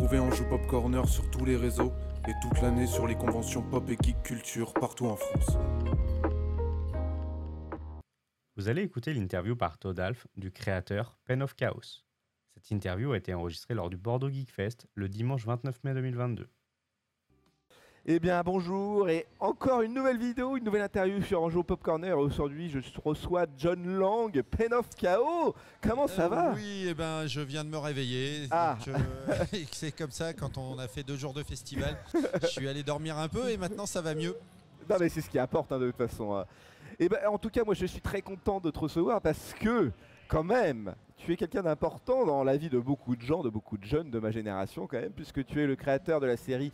retrouver 0.00 0.18
en 0.18 0.30
Joue 0.30 0.48
Pop 0.48 0.66
Corner 0.66 1.06
sur 1.06 1.30
tous 1.30 1.44
les 1.44 1.56
réseaux 1.56 1.92
et 2.26 2.32
toute 2.40 2.62
l'année 2.62 2.86
sur 2.86 3.06
les 3.06 3.16
conventions 3.16 3.60
pop 3.60 3.86
et 3.90 3.98
geek 4.02 4.22
culture 4.22 4.72
partout 4.72 5.04
en 5.04 5.16
France. 5.16 5.58
Vous 8.56 8.68
allez 8.68 8.80
écouter 8.80 9.12
l'interview 9.12 9.56
par 9.56 9.76
Todalf 9.76 10.26
du 10.36 10.50
créateur 10.52 11.18
Pen 11.26 11.42
of 11.42 11.54
Chaos. 11.54 12.06
Cette 12.54 12.70
interview 12.70 13.12
a 13.12 13.18
été 13.18 13.34
enregistrée 13.34 13.74
lors 13.74 13.90
du 13.90 13.98
Bordeaux 13.98 14.30
Geek 14.30 14.50
Fest 14.50 14.86
le 14.94 15.10
dimanche 15.10 15.44
29 15.44 15.84
mai 15.84 15.92
2022. 15.92 16.48
Eh 18.06 18.18
bien 18.18 18.42
bonjour 18.42 19.08
et 19.10 19.26
encore 19.38 19.82
une 19.82 19.92
nouvelle 19.92 20.16
vidéo, 20.18 20.56
une 20.56 20.64
nouvelle 20.64 20.82
interview 20.82 21.20
sur 21.22 21.42
Anjo 21.42 21.62
Pop 21.62 21.82
Corner. 21.82 22.18
Aujourd'hui 22.18 22.70
je 22.70 22.78
reçois 23.04 23.44
John 23.58 23.98
Lang, 23.98 24.42
Pen 24.42 24.72
of 24.72 24.88
Chaos. 24.96 25.54
Comment 25.82 26.06
ça 26.08 26.24
Euh, 26.24 26.28
va 26.28 26.52
Oui, 26.56 26.86
eh 26.88 26.94
ben, 26.94 27.26
je 27.26 27.40
viens 27.42 27.62
de 27.62 27.68
me 27.68 27.76
réveiller. 27.76 28.48
Ah. 28.50 28.76
euh, 28.88 28.94
et 29.52 29.66
c'est 29.70 29.92
comme 29.92 30.10
ça, 30.10 30.32
quand 30.32 30.56
on 30.56 30.78
a 30.78 30.88
fait 30.88 31.02
deux 31.02 31.16
jours 31.16 31.34
de 31.34 31.42
festival, 31.42 31.96
je 32.42 32.46
suis 32.46 32.68
allé 32.68 32.82
dormir 32.82 33.18
un 33.18 33.28
peu 33.28 33.50
et 33.50 33.58
maintenant 33.58 33.86
ça 33.86 34.00
va 34.00 34.14
mieux. 34.14 34.34
Non 34.88 34.96
mais 34.98 35.08
c'est 35.10 35.20
ce 35.20 35.28
qui 35.28 35.38
importe 35.38 35.70
hein, 35.70 35.78
de 35.78 35.86
toute 35.90 35.96
façon. 36.08 36.34
hein. 36.34 36.46
Et 36.98 37.08
ben 37.08 37.18
en 37.28 37.38
tout 37.38 37.50
cas 37.50 37.64
moi 37.64 37.74
je 37.74 37.84
suis 37.86 38.00
très 38.00 38.22
content 38.22 38.60
de 38.60 38.70
te 38.70 38.78
recevoir 38.78 39.20
parce 39.20 39.54
que 39.60 39.92
quand 40.26 40.42
même 40.42 40.94
tu 41.18 41.32
es 41.34 41.36
quelqu'un 41.36 41.62
d'important 41.62 42.24
dans 42.24 42.44
la 42.44 42.56
vie 42.56 42.70
de 42.70 42.78
beaucoup 42.78 43.14
de 43.14 43.20
gens, 43.22 43.42
de 43.42 43.50
beaucoup 43.50 43.76
de 43.76 43.84
jeunes 43.84 44.10
de 44.10 44.18
ma 44.18 44.30
génération 44.30 44.86
quand 44.86 44.98
même, 44.98 45.12
puisque 45.12 45.44
tu 45.44 45.62
es 45.62 45.66
le 45.66 45.76
créateur 45.76 46.18
de 46.18 46.26
la 46.26 46.38
série 46.38 46.72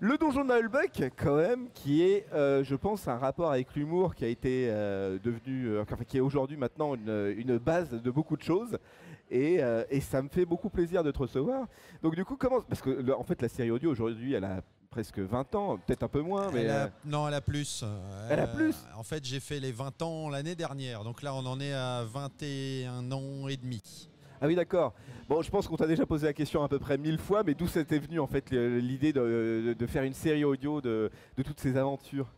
Le 0.00 0.18
Donjon 0.18 0.44
de 0.44 0.52
Nullbuck 0.52 1.10
quand 1.16 1.36
même, 1.36 1.68
qui 1.72 2.02
est 2.02 2.26
euh, 2.34 2.62
je 2.62 2.74
pense 2.74 3.08
un 3.08 3.16
rapport 3.16 3.50
avec 3.50 3.74
l'humour 3.74 4.14
qui 4.14 4.24
a 4.24 4.28
été 4.28 4.68
euh, 4.70 5.18
devenu, 5.22 5.68
euh, 5.68 5.82
enfin 5.82 5.96
qui 6.06 6.18
est 6.18 6.20
aujourd'hui 6.20 6.56
maintenant 6.58 6.94
une, 6.94 7.34
une 7.36 7.56
base 7.58 7.90
de 7.90 8.10
beaucoup 8.10 8.36
de 8.36 8.42
choses. 8.42 8.78
Et, 9.28 9.60
et 9.90 10.00
ça 10.00 10.22
me 10.22 10.28
fait 10.28 10.44
beaucoup 10.44 10.68
plaisir 10.70 11.02
de 11.02 11.10
te 11.10 11.18
recevoir. 11.18 11.66
Donc 12.02 12.14
du 12.14 12.24
coup 12.24 12.36
comment 12.36 12.60
Parce 12.60 12.80
que 12.80 13.10
en 13.12 13.24
fait 13.24 13.42
la 13.42 13.48
série 13.48 13.72
audio 13.72 13.90
aujourd'hui 13.90 14.34
elle 14.34 14.44
a 14.44 14.62
presque 14.90 15.18
20 15.18 15.54
ans, 15.56 15.78
peut-être 15.78 16.04
un 16.04 16.08
peu 16.08 16.20
moins, 16.20 16.50
mais... 16.52 16.62
Elle 16.62 16.70
a- 16.70 16.90
Non, 17.04 17.26
elle 17.26 17.34
a 17.34 17.40
plus. 17.40 17.84
Elle 18.30 18.38
a 18.40 18.46
plus 18.46 18.74
En 18.96 19.02
fait, 19.02 19.22
j'ai 19.24 19.40
fait 19.40 19.58
les 19.60 19.72
20 19.72 20.00
ans 20.02 20.30
l'année 20.30 20.54
dernière. 20.54 21.02
Donc 21.04 21.22
là, 21.22 21.34
on 21.34 21.44
en 21.44 21.58
est 21.60 21.72
à 21.74 22.04
21 22.04 23.10
ans 23.12 23.48
et 23.48 23.56
demi. 23.56 24.08
Ah 24.40 24.46
oui 24.46 24.54
d'accord. 24.54 24.94
Bon 25.28 25.42
je 25.42 25.50
pense 25.50 25.66
qu'on 25.66 25.76
t'a 25.76 25.86
déjà 25.86 26.06
posé 26.06 26.26
la 26.26 26.32
question 26.32 26.62
à 26.62 26.68
peu 26.68 26.78
près 26.78 26.98
mille 26.98 27.18
fois, 27.18 27.42
mais 27.44 27.54
d'où 27.54 27.66
c'était 27.66 27.98
venu 27.98 28.20
en 28.20 28.26
fait 28.26 28.50
l'idée 28.50 29.12
de, 29.12 29.86
faire 29.88 30.02
une 30.04 30.14
série 30.14 30.44
audio 30.44 30.80
de, 30.80 31.10
de 31.36 31.42
toutes 31.42 31.60
ces 31.60 31.76
aventures? 31.76 32.28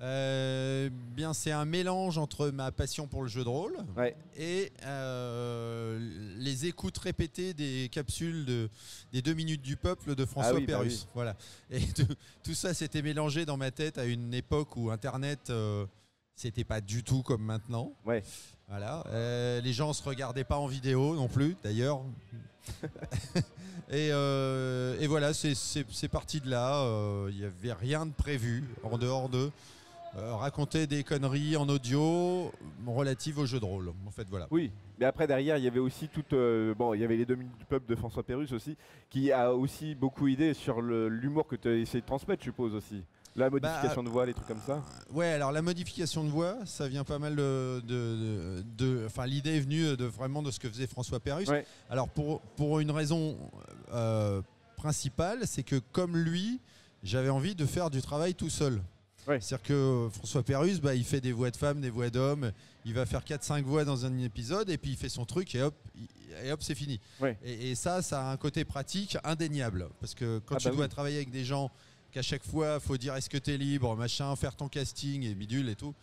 Euh, 0.00 0.88
bien, 0.92 1.34
c'est 1.34 1.50
un 1.50 1.64
mélange 1.64 2.18
entre 2.18 2.50
ma 2.50 2.70
passion 2.70 3.08
pour 3.08 3.22
le 3.22 3.28
jeu 3.28 3.42
de 3.42 3.48
rôle 3.48 3.76
Ouais. 3.96 4.14
et 4.36 4.70
euh, 4.84 5.98
les 6.38 6.66
écoutes 6.66 6.98
répétées 6.98 7.52
des 7.52 7.88
capsules 7.90 8.44
de, 8.44 8.68
des 9.12 9.22
deux 9.22 9.34
minutes 9.34 9.60
du 9.62 9.76
peuple 9.76 10.14
de 10.14 10.24
François 10.24 10.52
Ah 10.52 10.58
oui, 10.58 10.66
bah 10.66 10.74
Pérus. 10.74 11.02
oui. 11.02 11.10
Voilà. 11.14 11.36
Et 11.70 11.80
tout, 11.96 12.06
tout 12.44 12.54
ça 12.54 12.74
s'était 12.74 13.02
mélangé 13.02 13.44
dans 13.44 13.56
ma 13.56 13.72
tête 13.72 13.98
à 13.98 14.04
une 14.04 14.32
époque 14.34 14.76
où 14.76 14.92
Internet, 14.92 15.50
euh, 15.50 15.84
c'était 16.38 16.62
pas 16.64 16.80
du 16.80 17.02
tout 17.02 17.22
comme 17.22 17.42
maintenant. 17.42 17.92
Ouais. 18.06 18.22
Voilà. 18.68 19.02
Euh, 19.08 19.60
les 19.60 19.72
gens 19.72 19.92
se 19.92 20.02
regardaient 20.04 20.44
pas 20.44 20.56
en 20.58 20.68
vidéo 20.68 21.16
non 21.16 21.26
plus, 21.26 21.56
d'ailleurs. 21.64 22.00
et, 23.90 24.10
euh, 24.12 24.96
et 25.00 25.06
voilà, 25.08 25.34
c'est- 25.34 26.08
parti 26.08 26.40
de 26.40 26.48
là. 26.48 26.76
Euh, 26.84 27.28
Il 27.32 27.38
n'y 27.38 27.44
avait 27.44 27.72
rien 27.72 28.06
de 28.06 28.12
prévu 28.12 28.62
en 28.84 28.98
dehors 28.98 29.28
de 29.28 29.50
euh, 30.16 30.34
raconter 30.36 30.86
des 30.86 31.02
conneries 31.02 31.56
en 31.56 31.68
audio 31.68 32.52
relatives 32.86 33.38
au 33.38 33.46
jeu 33.46 33.58
de 33.58 33.64
rôle. 33.64 33.92
En 34.06 34.10
fait, 34.12 34.26
voilà. 34.30 34.46
Oui, 34.52 34.70
mais 34.98 35.06
après 35.06 35.26
derrière 35.26 35.58
il 35.58 35.64
y 35.64 35.68
avait 35.68 35.80
aussi 35.80 36.08
tout, 36.08 36.24
euh, 36.32 36.74
bon 36.74 36.94
il 36.94 37.00
y 37.00 37.04
avait 37.04 37.16
les 37.16 37.26
deux 37.26 37.34
minutes 37.34 37.58
du 37.58 37.64
peuple 37.64 37.88
de 37.90 37.94
François 37.94 38.22
Pérus 38.22 38.52
aussi, 38.52 38.76
qui 39.10 39.32
a 39.32 39.52
aussi 39.52 39.94
beaucoup 39.94 40.26
idée 40.28 40.54
sur 40.54 40.80
l'humour 40.82 41.46
que 41.46 41.56
tu 41.56 41.68
as 41.68 41.74
essayé 41.74 42.00
de 42.00 42.06
transmettre, 42.06 42.42
je 42.42 42.50
suppose 42.50 42.74
aussi. 42.74 43.02
La 43.38 43.50
modification 43.50 44.02
de 44.02 44.08
voix, 44.08 44.26
les 44.26 44.34
trucs 44.34 44.46
comme 44.48 44.60
ça. 44.66 44.82
Ouais, 45.12 45.28
alors 45.28 45.52
la 45.52 45.62
modification 45.62 46.24
de 46.24 46.28
voix, 46.28 46.56
ça 46.64 46.88
vient 46.88 47.04
pas 47.04 47.18
mal 47.18 47.36
de. 47.36 49.04
enfin, 49.06 49.26
l'idée 49.26 49.56
est 49.56 49.60
venue 49.60 49.96
de 49.96 50.04
vraiment 50.04 50.42
de 50.42 50.50
ce 50.50 50.58
que 50.58 50.68
faisait 50.68 50.86
François. 50.86 51.20
Ouais. 51.24 51.64
Alors, 51.90 52.08
pour, 52.08 52.40
pour 52.56 52.80
une 52.80 52.90
raison 52.90 53.36
euh, 53.92 54.42
principale, 54.76 55.46
c'est 55.46 55.62
que 55.62 55.76
comme 55.92 56.16
lui, 56.16 56.60
j'avais 57.02 57.28
envie 57.28 57.54
de 57.54 57.66
faire 57.66 57.90
du 57.90 58.02
travail 58.02 58.34
tout 58.34 58.50
seul. 58.50 58.80
Ouais. 59.26 59.40
C'est-à-dire 59.40 59.62
que 59.66 60.08
François 60.12 60.42
Pérus, 60.42 60.80
bah, 60.80 60.94
il 60.94 61.04
fait 61.04 61.20
des 61.20 61.32
voix 61.32 61.50
de 61.50 61.56
femmes, 61.56 61.80
des 61.80 61.90
voix 61.90 62.08
d'hommes, 62.08 62.50
il 62.86 62.94
va 62.94 63.04
faire 63.04 63.22
4-5 63.22 63.62
voix 63.62 63.84
dans 63.84 64.06
un 64.06 64.18
épisode 64.20 64.70
et 64.70 64.78
puis 64.78 64.92
il 64.92 64.96
fait 64.96 65.10
son 65.10 65.26
truc 65.26 65.54
et 65.54 65.62
hop, 65.62 65.74
et 66.42 66.50
hop 66.50 66.62
c'est 66.62 66.74
fini. 66.74 66.98
Ouais. 67.20 67.36
Et, 67.44 67.72
et 67.72 67.74
ça, 67.74 68.00
ça 68.00 68.26
a 68.26 68.32
un 68.32 68.36
côté 68.38 68.64
pratique 68.64 69.18
indéniable. 69.24 69.88
Parce 70.00 70.14
que 70.14 70.38
quand 70.46 70.54
Ah 70.54 70.58
tu 70.58 70.68
bah 70.68 70.74
dois 70.76 70.84
oui. 70.86 70.90
travailler 70.90 71.16
avec 71.16 71.30
des 71.30 71.44
gens 71.44 71.70
qu'à 72.12 72.22
chaque 72.22 72.44
fois, 72.44 72.80
faut 72.80 72.96
dire 72.96 73.14
est-ce 73.14 73.28
que 73.30 73.38
tu 73.38 73.52
es 73.52 73.58
libre, 73.58 73.94
machin, 73.96 74.34
faire 74.36 74.56
ton 74.56 74.68
casting 74.68 75.22
et 75.24 75.34
bidule 75.34 75.68
et 75.68 75.74
tout. 75.74 75.94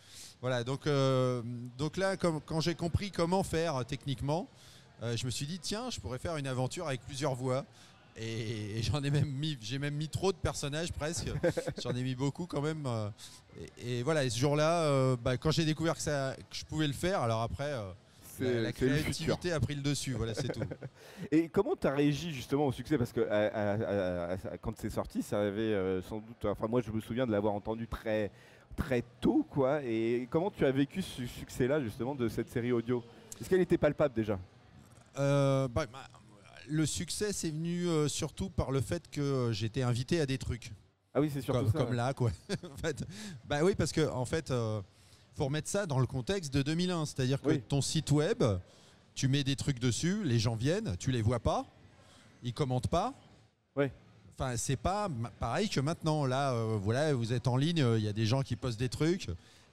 Voilà, 0.41 0.63
donc, 0.63 0.87
euh, 0.87 1.41
donc 1.77 1.97
là, 1.97 2.17
comme, 2.17 2.41
quand 2.41 2.59
j'ai 2.61 2.75
compris 2.75 3.11
comment 3.11 3.43
faire 3.43 3.77
euh, 3.77 3.83
techniquement, 3.83 4.47
euh, 5.03 5.17
je 5.17 5.25
me 5.25 5.31
suis 5.31 5.47
dit, 5.47 5.59
tiens, 5.59 5.89
je 5.89 5.99
pourrais 5.99 6.19
faire 6.19 6.37
une 6.37 6.47
aventure 6.47 6.87
avec 6.87 7.01
plusieurs 7.01 7.35
voix. 7.35 7.65
Et, 8.17 8.79
et 8.79 8.83
j'en 8.83 9.03
ai 9.03 9.09
même 9.09 9.29
mis, 9.29 9.57
j'ai 9.59 9.77
même 9.77 9.95
mis 9.95 10.07
trop 10.07 10.31
de 10.31 10.37
personnages 10.37 10.93
presque. 10.93 11.27
j'en 11.83 11.93
ai 11.95 12.01
mis 12.03 12.15
beaucoup 12.15 12.45
quand 12.45 12.61
même. 12.61 12.85
euh, 12.85 13.09
et, 13.77 13.97
et 13.99 14.03
voilà, 14.03 14.23
et 14.23 14.29
ce 14.29 14.39
jour-là, 14.39 15.15
bah, 15.17 15.37
quand 15.37 15.51
j'ai 15.51 15.65
découvert 15.65 15.95
que, 15.95 16.01
ça, 16.01 16.35
que 16.49 16.55
je 16.55 16.63
pouvais 16.65 16.87
le 16.87 16.93
faire, 16.93 17.21
alors 17.21 17.41
après, 17.41 17.73
euh, 18.41 18.61
la, 18.63 18.71
créativité 18.71 19.51
a 19.51 19.59
pris 19.59 19.75
le 19.75 19.81
dessus. 19.81 20.13
Voilà, 20.13 20.33
c'est 20.33 20.51
tout. 20.51 20.61
Et 21.31 21.49
comment 21.49 21.75
tu 21.75 21.87
as 21.87 21.93
réagi 21.93 22.31
justement 22.33 22.67
au 22.67 22.71
succès? 22.71 22.97
Parce 22.97 23.11
que 23.13 23.21
à- 23.21 23.47
à- 23.47 23.73
à- 23.73 24.33
à- 24.33 24.57
quand 24.57 24.73
c'est 24.77 24.89
sorti, 24.89 25.21
ça 25.21 25.39
avait 25.41 25.61
euh, 25.61 26.01
sans 26.01 26.17
doute. 26.17 26.45
Enfin, 26.45 26.67
moi, 26.67 26.81
je 26.81 26.91
me 26.91 26.99
souviens 27.01 27.25
de 27.25 27.31
l'avoir 27.31 27.53
entendu 27.53 27.87
très 27.87 28.31
très 28.75 29.03
tôt, 29.21 29.45
quoi. 29.49 29.81
Et 29.83 30.27
comment 30.29 30.51
tu 30.51 30.65
as 30.65 30.71
vécu 30.71 31.01
ce 31.01 31.25
succès-là 31.25 31.81
justement 31.81 32.15
de 32.15 32.27
cette 32.27 32.49
série 32.49 32.71
audio? 32.71 33.03
Est-ce 33.39 33.49
qu'elle 33.49 33.61
était 33.61 33.77
palpable 33.77 34.13
déjà? 34.13 34.39
Euh, 35.17 35.67
bah, 35.67 35.85
bah, 35.91 36.07
le 36.67 36.85
succès, 36.85 37.31
c'est 37.31 37.49
venu 37.51 37.87
euh, 37.87 38.07
surtout 38.07 38.49
par 38.49 38.71
le 38.71 38.81
fait 38.81 39.09
que 39.09 39.49
j'étais 39.51 39.81
invité 39.81 40.19
à 40.19 40.25
des 40.25 40.37
trucs. 40.37 40.71
Ah 41.13 41.21
oui, 41.21 41.29
c'est 41.33 41.41
surtout 41.41 41.61
comme, 41.61 41.71
ça. 41.71 41.77
comme 41.77 41.93
là, 41.93 42.13
quoi. 42.13 42.31
En 42.73 42.77
fait, 42.77 43.03
bah 43.45 43.59
oui, 43.63 43.75
parce 43.75 43.93
que 43.93 44.09
en 44.09 44.25
fait, 44.25 44.51
euh, 44.51 44.81
faut 45.35 45.45
remettre 45.45 45.69
ça 45.69 45.85
dans 45.85 45.99
le 45.99 46.05
contexte 46.07 46.53
de 46.53 46.61
2001, 46.61 47.05
c'est-à-dire 47.05 47.41
que 47.41 47.49
Oui. 47.49 47.61
ton 47.67 47.81
site 47.81 48.11
web, 48.11 48.43
tu 49.13 49.27
mets 49.27 49.43
des 49.43 49.55
trucs 49.55 49.79
dessus, 49.79 50.23
les 50.23 50.39
gens 50.39 50.55
viennent, 50.55 50.95
tu 50.97 51.11
les 51.11 51.21
vois 51.21 51.39
pas, 51.39 51.65
ils 52.43 52.53
commentent 52.53 52.87
pas. 52.87 53.13
Ouais. 53.75 53.91
Enfin, 54.37 54.57
c'est 54.57 54.75
pas 54.75 55.09
pareil 55.39 55.69
que 55.69 55.79
maintenant. 55.79 56.25
Là, 56.25 56.53
euh, 56.53 56.77
voilà, 56.81 57.13
vous 57.13 57.31
êtes 57.33 57.47
en 57.47 57.55
ligne, 57.55 57.81
euh, 57.81 57.97
il 57.97 58.03
y 58.03 58.07
a 58.07 58.13
des 58.13 58.25
gens 58.25 58.41
qui 58.41 58.55
postent 58.55 58.79
des 58.79 58.89
trucs. 58.89 59.27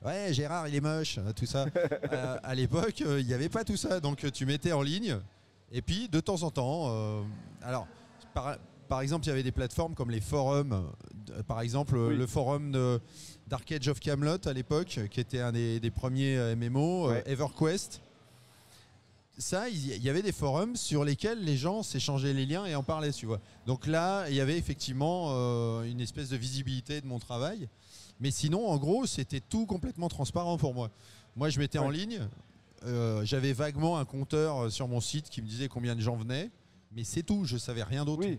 Ouais, 0.05 0.33
Gérard, 0.33 0.69
il 0.69 0.75
est 0.75 0.81
moche, 0.81 1.19
euh, 1.19 1.33
tout 1.33 1.47
ça. 1.47 1.67
Euh, 2.13 2.37
à 2.43 2.55
l'époque, 2.55 3.01
il 3.01 3.27
n'y 3.27 3.33
avait 3.35 3.49
pas 3.49 3.65
tout 3.65 3.77
ça. 3.77 3.99
Donc, 4.01 4.31
tu 4.33 4.45
mettais 4.47 4.73
en 4.73 4.83
ligne. 4.83 5.17
Et 5.73 5.81
puis, 5.81 6.09
de 6.09 6.21
temps 6.21 6.43
en 6.43 6.51
temps, 6.51 7.25
alors, 7.63 7.87
par, 8.35 8.57
par 8.93 9.01
exemple, 9.01 9.25
il 9.25 9.29
y 9.29 9.33
avait 9.33 9.43
des 9.43 9.53
plateformes 9.53 9.95
comme 9.95 10.11
les 10.11 10.21
forums. 10.21 10.85
euh, 11.31 11.43
par 11.45 11.63
exemple, 11.63 11.97
euh, 11.97 12.09
Oui. 12.09 12.17
le 12.19 12.27
forum 12.27 12.73
de 12.73 13.01
Dark 13.47 13.73
Age 13.73 13.89
of 13.89 14.01
Camelot 14.01 14.47
à 14.47 14.53
l'époque, 14.53 15.01
qui 15.11 15.19
était 15.19 15.41
un 15.41 15.51
des, 15.51 15.81
des 15.81 15.91
premiers 15.91 16.37
euh, 16.37 16.55
MMO, 16.55 17.09
Ouais. 17.09 17.23
EverQuest. 17.25 18.03
Ça, 19.39 19.71
il 19.71 20.03
y- 20.05 20.11
avait 20.11 20.21
des 20.21 20.31
forums 20.31 20.77
sur 20.77 21.05
lesquels 21.05 21.43
les 21.43 21.57
gens 21.57 21.83
s'échangeaient 21.83 22.35
les 22.35 22.45
liens 22.45 22.67
et 22.67 22.75
en 22.75 22.83
parlaient, 22.83 23.13
tu 23.13 23.25
vois. 23.25 23.41
Donc 23.67 23.87
là, 23.87 24.29
il 24.29 24.35
y 24.35 24.41
avait 24.41 24.59
effectivement 24.59 25.29
euh, 25.31 25.85
une 25.85 26.03
espèce 26.03 26.29
de 26.29 26.37
visibilité 26.37 27.01
de 27.01 27.07
mon 27.07 27.19
travail. 27.19 27.71
Mais 28.21 28.31
sinon, 28.31 28.69
en 28.69 28.77
gros, 28.77 29.07
c'était 29.07 29.41
tout 29.41 29.65
complètement 29.65 30.09
transparent 30.11 30.59
pour 30.59 30.75
moi. 30.75 30.91
Moi, 31.35 31.49
je 31.49 31.59
mettais 31.59 31.79
en 31.79 31.89
ligne, 31.89 32.21
euh, 32.85 33.25
j'avais 33.25 33.55
vaguement 33.55 33.97
un 33.99 34.05
compteur 34.05 34.71
sur 34.71 34.87
mon 34.87 35.01
site 35.01 35.31
qui 35.31 35.41
me 35.41 35.47
disait 35.49 35.69
combien 35.69 35.97
de 35.97 36.03
gens 36.03 36.17
venaient, 36.17 36.51
mais 36.95 37.05
c'est 37.05 37.23
tout, 37.23 37.47
je 37.47 37.57
savais 37.57 37.85
rien 37.85 38.05
d'autre. 38.05 38.21
Oui. 38.27 38.39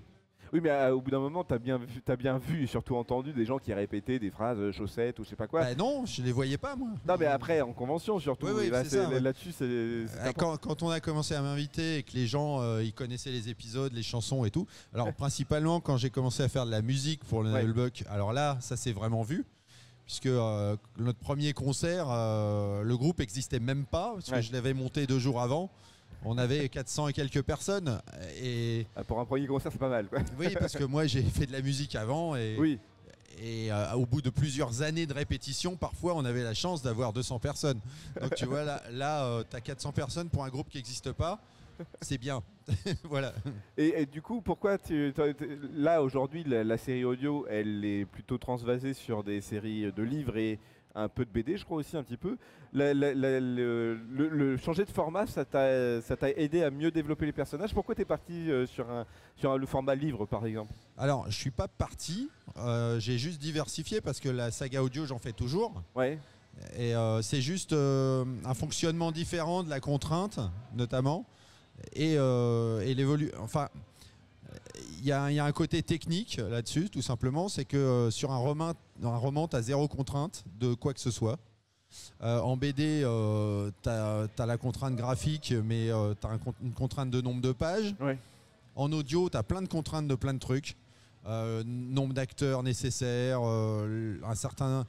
Oui, 0.53 0.59
mais 0.61 0.69
euh, 0.69 0.93
au 0.93 1.01
bout 1.01 1.09
d'un 1.09 1.19
moment, 1.19 1.43
t'as 1.43 1.57
bien, 1.57 1.79
vu- 1.79 2.01
t'as 2.05 2.15
bien 2.15 2.37
vu 2.37 2.63
et 2.63 2.67
surtout 2.67 2.95
entendu 2.95 3.33
des 3.33 3.43
gens 3.43 3.57
qui 3.57 3.73
répétaient 3.73 4.19
des 4.19 4.29
phrases 4.29 4.59
euh, 4.59 4.71
chaussettes 4.71 5.17
ou 5.17 5.23
je 5.23 5.29
sais 5.29 5.35
pas 5.35 5.47
quoi. 5.47 5.61
Bah 5.61 5.73
non, 5.75 6.05
je 6.05 6.21
les 6.21 6.31
voyais 6.31 6.59
pas, 6.59 6.75
moi. 6.75 6.89
non, 7.07 7.15
mais 7.19 7.25
après, 7.25 7.61
en 7.61 7.73
convention 7.73 8.19
surtout. 8.19 8.45
Oui, 8.45 8.51
oui, 8.55 8.63
et 8.65 8.69
là, 8.69 8.83
c'est 8.83 8.91
c'est- 8.91 9.03
ça, 9.03 9.09
ouais. 9.09 9.19
Là-dessus, 9.19 9.51
c'est. 9.51 9.65
c'est 10.07 10.19
Euh, 10.19 10.29
important. 10.29 10.57
Quand, 10.57 10.75
quand 10.75 10.83
on 10.83 10.89
a 10.91 10.99
commencé 10.99 11.33
à 11.33 11.41
m'inviter 11.41 11.97
et 11.97 12.03
que 12.03 12.13
les 12.13 12.27
gens 12.27 12.61
euh, 12.61 12.83
ils 12.83 12.93
connaissaient 12.93 13.31
les 13.31 13.49
épisodes, 13.49 13.91
les 13.93 14.03
chansons 14.03 14.45
et 14.45 14.51
tout. 14.51 14.67
Alors 14.93 15.11
principalement 15.13 15.79
quand 15.81 15.97
j'ai 15.97 16.11
commencé 16.11 16.43
à 16.43 16.49
faire 16.49 16.67
de 16.67 16.71
la 16.71 16.83
musique 16.83 17.23
pour 17.23 17.41
le 17.41 17.51
Ouais. 17.51 17.63
Nullbuck, 17.63 18.03
alors 18.07 18.31
là 18.31 18.57
ça 18.61 18.77
s'est 18.77 18.91
vraiment 18.93 19.23
vu. 19.23 19.43
Puisque 20.05 20.25
euh, 20.27 20.75
notre 20.99 21.17
premier 21.19 21.53
concert, 21.53 22.07
euh, 22.09 22.83
le 22.83 22.97
groupe 22.97 23.21
existait 23.21 23.59
même 23.59 23.85
pas, 23.85 24.11
parce 24.13 24.29
que 24.29 24.35
Ouais. 24.35 24.41
je 24.41 24.51
l'avais 24.53 24.73
monté 24.73 25.07
deux 25.07 25.17
jours 25.17 25.41
avant. 25.41 25.71
On 26.25 26.37
avait 26.37 26.69
400 26.69 27.09
et 27.09 27.13
quelques 27.13 27.41
personnes. 27.41 28.01
Et 28.41 28.85
Ah, 28.95 29.03
Pour 29.03 29.19
un 29.19 29.25
premier 29.25 29.47
concert, 29.47 29.71
c'est 29.71 29.77
pas 29.79 29.89
mal. 29.89 30.07
Quoi. 30.07 30.19
oui, 30.39 30.47
parce 30.59 30.73
que 30.73 30.83
moi 30.83 31.05
j'ai 31.05 31.21
fait 31.23 31.45
de 31.45 31.51
la 31.51 31.61
musique 31.61 31.95
avant 31.95 32.35
et, 32.35 32.55
Oui. 32.57 32.79
et 33.41 33.71
euh, 33.71 33.93
au 33.93 34.05
bout 34.05 34.21
de 34.21 34.29
plusieurs 34.29 34.81
années 34.81 35.05
de 35.05 35.13
répétition, 35.13 35.75
parfois 35.75 36.15
on 36.15 36.23
avait 36.25 36.43
la 36.43 36.53
chance 36.53 36.81
d'avoir 36.81 37.13
200 37.13 37.39
personnes. 37.39 37.79
Donc 38.21 38.35
tu 38.35 38.45
vois, 38.45 38.63
là, 38.63 38.81
là 38.91 39.43
tu 39.49 39.55
as 39.55 39.61
400 39.61 39.91
personnes 39.91 40.29
pour 40.29 40.43
un 40.45 40.49
groupe 40.49 40.69
qui 40.69 40.77
n'existe 40.77 41.11
pas. 41.11 41.39
c'est 42.01 42.17
bien. 42.19 42.41
voilà. 43.03 43.33
Et, 43.77 44.01
et 44.01 44.05
du 44.05 44.21
coup, 44.21 44.41
pourquoi 44.41 44.77
tu, 44.77 45.11
là 45.73 46.01
aujourd'hui 46.03 46.43
la, 46.45 46.63
la 46.63 46.77
série 46.77 47.03
audio, 47.03 47.45
elle 47.49 47.83
est 47.83 48.05
plutôt 48.05 48.37
transvasée 48.37 48.93
sur 48.93 49.23
des 49.23 49.41
séries 49.41 49.91
de 49.91 50.03
livres 50.03 50.37
et 50.37 50.59
un 50.95 51.09
peu 51.09 51.25
de 51.25 51.29
BD, 51.31 51.57
je 51.57 51.65
crois 51.65 51.77
aussi 51.77 51.97
un 51.97 52.03
petit 52.03 52.17
peu. 52.17 52.37
La- 52.71 52.93
la- 52.93 53.13
la- 53.13 53.39
le, 53.39 53.95
le- 53.95 54.29
le 54.29 54.57
changer 54.57 54.85
de 54.85 54.91
format, 54.91 55.25
ça 55.27 55.43
t'a 55.45 55.67
aidé 56.35 56.63
à 56.63 56.69
mieux 56.71 56.91
développer 56.91 57.25
les 57.25 57.31
personnages. 57.31 57.73
Pourquoi 57.73 57.95
t'es 57.95 58.05
parti 58.05 58.51
euh, 58.51 58.65
sur 58.67 58.89
un 58.89 59.05
sur 59.35 59.51
un- 59.51 59.57
le 59.57 59.65
format 59.65 59.95
livre 59.95 60.25
par 60.25 60.45
exemple? 60.45 60.73
Alors, 60.97 61.25
je 61.29 61.35
suis 61.37 61.51
pas 61.51 61.67
parti. 61.67 62.29
euh, 62.57 62.99
J'ai 62.99 63.17
juste 63.17 63.39
diversifié 63.41 64.01
parce 64.01 64.19
que 64.19 64.29
la 64.29 64.51
saga 64.51 64.83
audio, 64.83 65.05
j'en 65.05 65.19
fais 65.19 65.33
toujours. 65.33 65.81
Ouais. 65.95 66.19
Et 66.77 66.95
euh, 66.95 67.21
c'est 67.23 67.41
juste 67.41 67.73
euh, 67.73 68.23
un 68.45 68.53
fonctionnement 68.53 69.11
différent 69.11 69.63
de 69.63 69.69
la 69.69 69.79
contrainte, 69.79 70.39
notamment. 70.75 71.25
Et, 71.93 72.13
et 72.13 72.93
l'évolu. 72.93 73.31
Enfin, 73.39 73.67
y, 75.03 75.11
a 75.11 75.31
il 75.31 75.35
y 75.35 75.39
a 75.39 75.45
un 75.45 75.51
côté 75.51 75.83
technique 75.83 76.37
là-dessus, 76.37 76.89
tout 76.89 77.01
simplement. 77.01 77.49
C'est 77.49 77.65
que 77.65 77.77
euh, 77.77 78.11
sur 78.11 78.31
un 78.31 78.37
roman, 78.37 78.73
un 79.03 79.17
roman, 79.17 79.47
tu 79.47 79.55
as 79.55 79.61
zéro 79.63 79.87
contrainte 79.87 80.43
de 80.59 80.73
quoi 80.73 80.93
que 80.93 80.99
ce 80.99 81.11
soit. 81.11 81.39
Euh, 82.21 82.39
en 82.39 82.57
BD, 82.57 83.01
tu 83.83 83.89
as, 83.89 84.45
la 84.45 84.57
contrainte 84.57 84.95
graphique, 84.95 85.53
mais 85.63 85.89
tu 86.19 86.27
as 86.27 86.39
une 86.61 86.73
contrainte 86.73 87.11
de 87.11 87.21
nombre 87.21 87.41
de 87.41 87.51
pages. 87.51 87.95
Ouais. 87.99 88.17
En 88.75 88.91
audio, 88.91 89.29
tu 89.29 89.37
as 89.37 89.43
plein 89.43 89.61
de 89.61 89.67
contraintes 89.67 90.07
de 90.07 90.15
plein 90.15 90.33
de 90.33 90.39
trucs. 90.39 90.75
Euh, 91.25 91.63
nombre 91.65 92.13
d'acteurs 92.13 92.63
nécessaires, 92.63 93.39
euh, 93.43 94.17
un 94.25 94.35
certain 94.35 94.85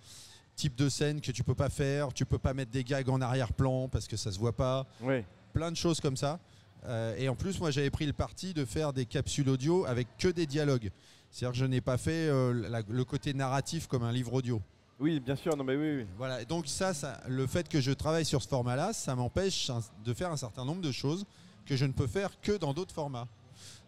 type 0.56 0.74
de 0.74 0.88
scène 0.88 1.20
que 1.20 1.30
tu 1.30 1.44
peux 1.44 1.54
pas 1.54 1.68
faire, 1.68 2.12
tu 2.12 2.26
peux 2.26 2.38
pas 2.38 2.54
mettre 2.54 2.72
des 2.72 2.82
gags 2.82 3.08
en 3.08 3.20
arrière-plan 3.20 3.88
parce 3.88 4.08
que 4.08 4.16
ça 4.16 4.32
se 4.32 4.38
voit 4.38 4.54
pas, 4.56 4.84
Ouais. 5.00 5.24
plein 5.52 5.70
de 5.70 5.76
choses 5.76 6.00
comme 6.00 6.16
ça. 6.16 6.40
Euh, 6.86 7.14
et 7.16 7.28
en 7.28 7.34
plus, 7.34 7.58
moi 7.60 7.70
j'avais 7.70 7.90
pris 7.90 8.06
le 8.06 8.12
parti 8.12 8.52
de 8.54 8.64
faire 8.64 8.92
des 8.92 9.06
capsules 9.06 9.48
audio 9.48 9.86
avec 9.86 10.06
que 10.18 10.28
des 10.28 10.46
dialogues. 10.46 10.90
C'est-à-dire 11.30 11.52
que 11.52 11.58
je 11.58 11.64
n'ai 11.64 11.80
pas 11.80 11.96
fait 11.96 12.28
euh, 12.28 12.68
la- 12.68 12.82
le 12.88 13.04
côté 13.04 13.34
narratif 13.34 13.86
comme 13.86 14.02
un 14.02 14.12
livre 14.12 14.34
audio. 14.34 14.60
Oui, 15.00 15.18
bien 15.18 15.34
sûr. 15.34 15.56
Non 15.56 15.64
mais 15.64 15.76
oui. 15.76 15.96
oui. 15.98 16.06
Voilà, 16.18 16.42
et 16.42 16.44
donc 16.44 16.66
ça, 16.68 16.94
ça, 16.94 17.20
le 17.28 17.46
fait 17.46 17.68
que 17.68 17.80
je 17.80 17.90
travaille 17.90 18.24
sur 18.24 18.42
ce 18.42 18.48
format-là, 18.48 18.92
ça 18.92 19.14
m'empêche 19.16 19.70
de 20.04 20.14
faire 20.14 20.30
un 20.30 20.36
certain 20.36 20.64
nombre 20.64 20.82
de 20.82 20.92
choses 20.92 21.24
que 21.66 21.76
je 21.76 21.84
ne 21.86 21.92
peux 21.92 22.06
faire 22.06 22.38
que 22.40 22.52
dans 22.52 22.74
d'autres 22.74 22.94
formats. 22.94 23.26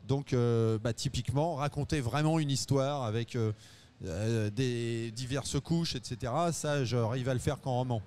Donc, 0.08 0.32
euh, 0.32 0.78
bah, 0.78 0.92
typiquement, 0.92 1.56
raconter 1.56 2.00
vraiment 2.00 2.38
une 2.38 2.50
histoire 2.50 3.02
avec 3.04 3.36
des 4.00 5.10
diverses 5.14 5.58
couches, 5.60 5.94
etc. 5.96 6.32
Ça, 6.52 6.84
j'arrive 6.84 7.28
à 7.28 7.34
le 7.34 7.40
faire 7.40 7.60
qu'en 7.60 7.72
roman. 7.78 8.02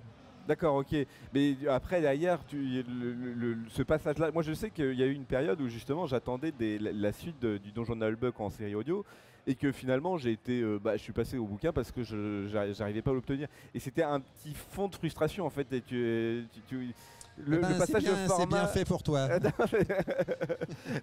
D'accord, 0.50 0.78
ok. 0.78 0.96
Mais 1.32 1.56
après, 1.70 2.02
derrière, 2.02 2.44
tu, 2.48 2.58
le- 2.58 3.56
ce 3.70 3.84
passage-là, 3.84 4.32
moi 4.32 4.42
je 4.42 4.52
sais 4.54 4.72
qu'il 4.72 4.96
y 4.96 5.04
a 5.04 5.06
eu 5.06 5.14
une 5.14 5.26
période 5.26 5.62
où 5.62 5.68
justement 5.70 6.08
j'attendais 6.08 6.52
la, 6.60 6.92
la 6.92 7.12
suite 7.14 7.46
du 7.46 7.72
Donjon 7.72 7.96
Nullbuck 7.96 8.40
en 8.40 8.50
série 8.50 8.74
audio 8.74 9.06
et 9.46 9.54
que 9.54 9.72
finalement 9.72 10.18
j'ai 10.18 10.32
été, 10.32 10.62
euh, 10.62 10.80
bah, 10.84 10.98
je 10.98 11.04
suis 11.04 11.14
passé 11.14 11.38
au 11.38 11.46
bouquin 11.46 11.72
parce 11.72 11.92
que 11.92 12.02
je 12.02 12.48
j'arri- 12.52 12.74
j'arrivais 12.74 13.04
pas 13.04 13.12
à 13.12 13.14
l'obtenir. 13.14 13.48
Et 13.76 13.80
c'était 13.80 14.02
un 14.02 14.20
petit 14.22 14.56
fond 14.56 14.88
de 14.88 14.96
frustration 14.96 15.46
en 15.46 15.52
fait. 15.52 15.68
Tu- 15.86 16.48
tu- 16.68 16.96
le, 17.46 17.58
Eh 17.58 17.62
ben, 17.62 17.70
le 17.74 17.78
passage 17.78 18.02
c'est 18.04 18.12
bien, 18.12 18.24
de 18.24 18.28
format. 18.28 18.44
c'est 18.44 18.48
bien 18.50 18.68
fait 18.68 18.86
pour 18.86 19.04
toi. 19.04 19.28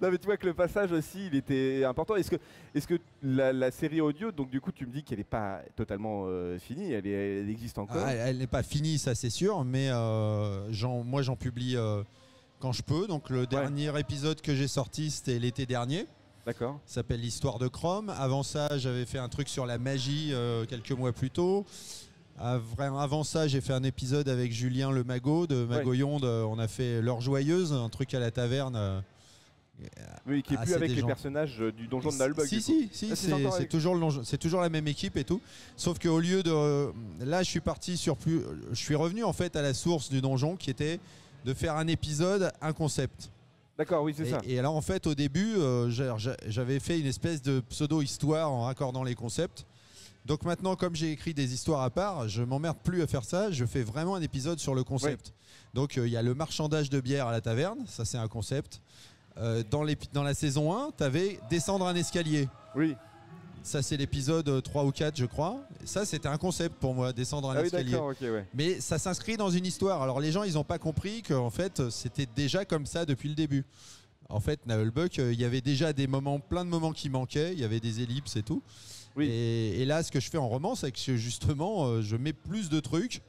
non 0.02 0.10
mais 0.10 0.18
tu 0.18 0.26
vois 0.26 0.36
que 0.36 0.46
le 0.46 0.54
passage 0.54 0.92
aussi, 0.92 1.26
il 1.26 1.34
était 1.36 1.84
important. 1.84 2.16
Est-ce 2.16 2.30
que, 2.30 2.36
est-ce 2.74 2.86
que 2.86 2.98
la, 3.22 3.52
la 3.52 3.70
série 3.70 4.00
audio, 4.00 4.30
donc 4.32 4.50
du 4.50 4.60
coup 4.60 4.72
tu 4.72 4.86
me 4.86 4.92
dis 4.92 5.02
qu'elle 5.02 5.18
n'est 5.18 5.24
pas 5.24 5.60
totalement 5.74 6.24
euh, 6.26 6.58
finie, 6.58 6.92
elle, 6.92 7.06
est- 7.06 7.40
elle 7.40 7.50
existe 7.50 7.78
encore. 7.78 7.96
Ah, 8.04 8.12
elle 8.14 8.38
n'est 8.38 8.46
pas 8.46 8.62
finie, 8.62 8.98
ça 8.98 9.14
c'est 9.14 9.30
sûr, 9.30 9.64
mais 9.64 9.88
euh, 9.90 10.70
moi 11.04 11.22
j'en 11.22 11.36
publie 11.36 11.76
euh, 11.76 12.02
quand 12.60 12.72
je 12.72 12.82
peux. 12.82 13.06
Donc 13.06 13.30
le 13.30 13.46
dernier 13.46 13.98
épisode 13.98 14.40
que 14.40 14.54
j'ai 14.54 14.68
sorti, 14.68 15.10
c'était 15.10 15.38
l'été 15.38 15.66
dernier. 15.66 16.06
D'accord. 16.44 16.78
S'appelle 16.86 17.20
l'histoire 17.20 17.58
de 17.58 17.66
Chrome. 17.66 18.08
Avant 18.16 18.44
ça, 18.44 18.78
j'avais 18.78 19.04
fait 19.04 19.18
un 19.18 19.28
truc 19.28 19.48
sur 19.48 19.66
la 19.66 19.78
magie 19.78 20.30
euh, 20.32 20.64
quelques 20.64 20.92
mois 20.92 21.12
plus 21.12 21.30
tôt. 21.30 21.66
Avant 22.38 22.98
avant 22.98 23.24
ça, 23.24 23.48
j'ai 23.48 23.60
fait 23.62 23.72
un 23.72 23.82
épisode 23.82 24.28
avec 24.28 24.52
Julien 24.52 24.90
Le 24.90 25.04
Magot 25.04 25.46
de 25.46 25.64
Magoyonde. 25.64 26.24
Euh, 26.24 26.44
On 26.44 26.58
a 26.58 26.68
fait 26.68 27.00
L'heure 27.00 27.20
joyeuse, 27.20 27.72
un 27.72 27.88
truc 27.88 28.12
à 28.14 28.18
la 28.20 28.30
taverne. 28.30 28.76
euh, 28.76 29.00
Oui, 30.26 30.42
qui 30.42 30.54
est 30.54 30.56
Ah, 30.60 30.64
plus 30.64 30.74
avec 30.74 30.90
les 30.90 31.00
gens. 31.00 31.06
personnages 31.06 31.60
euh, 31.60 31.72
du 31.72 31.86
Donjon 31.86 32.10
de 32.10 32.16
Nullbuck. 32.16 32.46
Si, 32.46 32.60
si, 32.60 32.88
si, 32.92 33.08
Ah, 33.12 33.16
c'est 33.16 33.32
avec- 33.32 33.68
toujours, 33.70 34.60
la 34.60 34.68
même 34.68 34.86
équipe 34.88 35.16
et 35.16 35.24
tout. 35.24 35.40
Sauf 35.76 35.98
qu'au 35.98 36.18
lieu 36.20 36.42
de. 36.42 36.92
Là, 37.24 37.42
je 37.42 37.48
suis 37.48 37.60
parti 37.60 37.96
sur 37.96 38.16
plus. 38.18 38.42
Je 38.70 38.76
suis 38.78 38.94
revenu 38.94 39.24
en 39.24 39.32
fait 39.32 39.56
à 39.56 39.62
la 39.62 39.72
source 39.72 40.10
du 40.10 40.20
donjon 40.20 40.56
qui 40.56 40.68
était 40.70 41.00
de 41.46 41.54
faire 41.54 41.76
un 41.76 41.86
épisode, 41.86 42.52
un 42.60 42.72
concept. 42.72 43.30
D'accord, 43.78 44.02
oui, 44.02 44.14
c'est 44.16 44.24
ça. 44.30 44.40
et 44.44 44.58
alors 44.58 44.74
en 44.74 44.80
fait 44.80 45.06
au 45.06 45.14
début 45.14 45.54
euh, 45.56 45.90
j'a- 45.90 46.16
j'a- 46.16 46.36
j'avais 46.48 46.80
fait 46.80 46.98
une 46.98 47.04
espèce 47.06 47.42
de 47.42 47.60
pseudo-histoire 47.60 48.50
en 48.50 48.62
raccordant 48.64 49.04
les 49.04 49.14
concepts. 49.14 49.66
Donc 50.26 50.44
maintenant 50.44 50.74
comme 50.74 50.96
j'ai 50.96 51.12
écrit 51.12 51.34
des 51.34 51.54
histoires 51.54 51.82
à 51.82 51.90
part, 51.90 52.28
je 52.28 52.42
m'emmerde 52.42 52.78
plus 52.82 53.02
à 53.02 53.06
faire 53.06 53.24
ça, 53.24 53.50
je 53.50 53.64
fais 53.64 53.82
vraiment 53.82 54.16
un 54.16 54.22
épisode 54.22 54.58
sur 54.58 54.74
le 54.74 54.82
concept. 54.82 55.32
Donc 55.72 55.96
euh, 55.96 56.06
il 56.06 56.12
y 56.12 56.16
a 56.16 56.22
le 56.22 56.34
marchandage 56.34 56.90
de 56.90 57.00
bière 57.00 57.28
à 57.28 57.32
la 57.32 57.40
taverne, 57.40 57.84
ça 57.86 58.04
c'est 58.04 58.18
un 58.18 58.28
concept. 58.28 58.82
Euh, 59.38 59.62
dans, 59.70 60.22
la 60.22 60.34
saison 60.34 60.74
1, 60.76 60.92
tu 60.96 61.04
avais 61.04 61.38
descendre 61.50 61.86
un 61.86 61.94
escalier. 61.94 62.48
Oui. 62.74 62.96
Ça 63.62 63.82
c'est 63.82 63.96
l'épisode 63.96 64.48
euh, 64.48 64.60
3 64.60 64.84
ou 64.84 64.90
4 64.90 65.16
je 65.16 65.26
crois. 65.26 65.60
Ça 65.84 66.04
c'était 66.04 66.28
un 66.28 66.38
concept 66.38 66.74
pour 66.76 66.94
moi, 66.94 67.12
descendre 67.12 67.50
un 67.50 67.56
Ah 67.56 67.62
escalier. 67.62 67.96
ouais. 67.96 68.46
Mais 68.52 68.80
ça 68.80 68.98
s'inscrit 68.98 69.36
dans 69.36 69.50
une 69.50 69.66
histoire. 69.66 70.02
Alors 70.02 70.18
les 70.18 70.32
gens, 70.32 70.42
ils 70.42 70.54
n'ont 70.54 70.64
pas 70.64 70.78
compris 70.78 71.22
qu'en 71.22 71.50
fait, 71.50 71.88
c'était 71.90 72.26
déjà 72.34 72.64
comme 72.64 72.86
ça 72.86 73.04
depuis 73.04 73.28
le 73.28 73.34
début. 73.36 73.64
En 74.28 74.40
fait, 74.40 74.60
euh, 74.68 75.32
il 75.32 75.40
y 75.40 75.44
avait 75.44 75.60
déjà 75.60 75.92
des 75.92 76.06
moments, 76.06 76.40
plein 76.40 76.64
de 76.64 76.70
moments 76.70 76.92
qui 76.92 77.08
manquaient. 77.08 77.52
Il 77.52 77.60
y 77.60 77.64
avait 77.64 77.80
des 77.80 78.02
ellipses 78.02 78.36
et 78.36 78.42
tout. 78.42 78.62
Oui. 79.16 79.26
Et, 79.28 79.82
et 79.82 79.84
là, 79.84 80.02
ce 80.02 80.10
que 80.12 80.20
je 80.20 80.28
fais 80.30 80.38
en 80.38 80.48
roman, 80.48 80.74
c'est 80.74 80.92
que 80.92 81.16
justement, 81.16 81.86
euh, 81.86 82.02
je 82.02 82.16
mets 82.16 82.32
plus 82.32 82.68
de 82.68 82.80
trucs. 82.80 83.22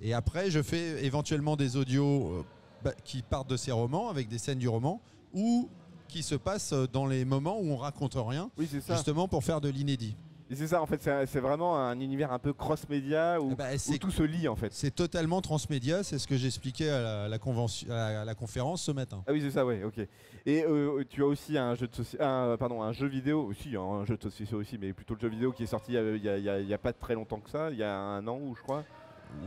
Et 0.00 0.12
après, 0.14 0.50
je 0.50 0.62
fais 0.62 1.04
éventuellement 1.04 1.56
des 1.56 1.76
audios 1.76 2.28
euh, 2.28 2.44
bah, 2.84 2.92
qui 3.04 3.22
partent 3.22 3.48
de 3.50 3.56
ces 3.56 3.72
romans, 3.72 4.08
avec 4.08 4.28
des 4.28 4.38
scènes 4.38 4.58
du 4.58 4.68
roman, 4.68 5.00
ou 5.32 5.68
qui 6.08 6.22
se 6.22 6.34
passent 6.34 6.72
euh, 6.72 6.86
dans 6.86 7.06
les 7.06 7.24
moments 7.24 7.58
où 7.60 7.70
on 7.70 7.76
raconte 7.76 8.14
rien, 8.16 8.50
Oui, 8.58 8.68
c'est 8.70 8.80
ça. 8.80 8.94
justement 8.94 9.26
pour 9.26 9.42
faire 9.42 9.60
de 9.60 9.68
l'inédit. 9.68 10.16
C'est 10.52 10.68
ça, 10.68 10.80
en 10.80 10.86
fait, 10.86 11.00
c'est 11.26 11.40
vraiment 11.40 11.76
un 11.76 11.98
univers 11.98 12.32
un 12.32 12.38
peu 12.38 12.52
cross-média 12.52 13.40
où, 13.40 13.50
Eh 13.52 13.54
ben, 13.56 13.76
où 13.88 13.98
tout 13.98 14.12
se 14.12 14.22
lit, 14.22 14.46
en 14.46 14.54
fait. 14.54 14.72
C'est 14.72 14.94
totalement 14.94 15.40
transmédia, 15.40 16.04
c'est 16.04 16.18
ce 16.18 16.28
que 16.28 16.36
j'expliquais 16.36 16.88
à 16.88 17.00
la, 17.02 17.28
la 17.28 17.38
convention- 17.38 17.90
à 17.90 17.94
la- 18.12 18.20
à 18.20 18.24
la 18.24 18.34
conférence 18.36 18.82
ce 18.82 18.92
matin. 18.92 19.24
Ah 19.26 19.32
oui, 19.32 19.40
c'est 19.40 19.50
ça, 19.50 19.66
ouais, 19.66 19.82
ok. 19.82 19.98
Et 20.46 20.62
euh, 20.64 21.02
tu 21.08 21.22
as 21.24 21.26
aussi 21.26 21.58
un 21.58 21.74
jeu 21.74 21.88
de 21.88 21.92
soci- 21.94 22.16
un, 22.22 22.56
pardon, 22.56 22.80
un 22.82 22.92
jeu 22.92 23.08
vidéo 23.08 23.42
aussi, 23.44 23.74
hein, 23.74 23.82
un 23.82 24.04
jeu 24.04 24.16
de 24.16 24.22
société 24.22 24.54
aussi, 24.54 24.78
mais 24.78 24.92
plutôt 24.92 25.14
le 25.14 25.20
jeu 25.20 25.28
vidéo 25.28 25.50
qui 25.50 25.64
est 25.64 25.66
sorti 25.66 25.96
euh, 25.96 26.16
il 26.16 26.68
y 26.68 26.74
a, 26.74 26.78
pas 26.78 26.92
très 26.92 27.14
longtemps 27.14 27.40
que 27.40 27.50
ça, 27.50 27.70
il 27.72 27.78
y 27.78 27.82
a 27.82 27.98
un 27.98 28.24
an 28.28 28.38
ou 28.40 28.54
je 28.54 28.62
crois. 28.62 28.84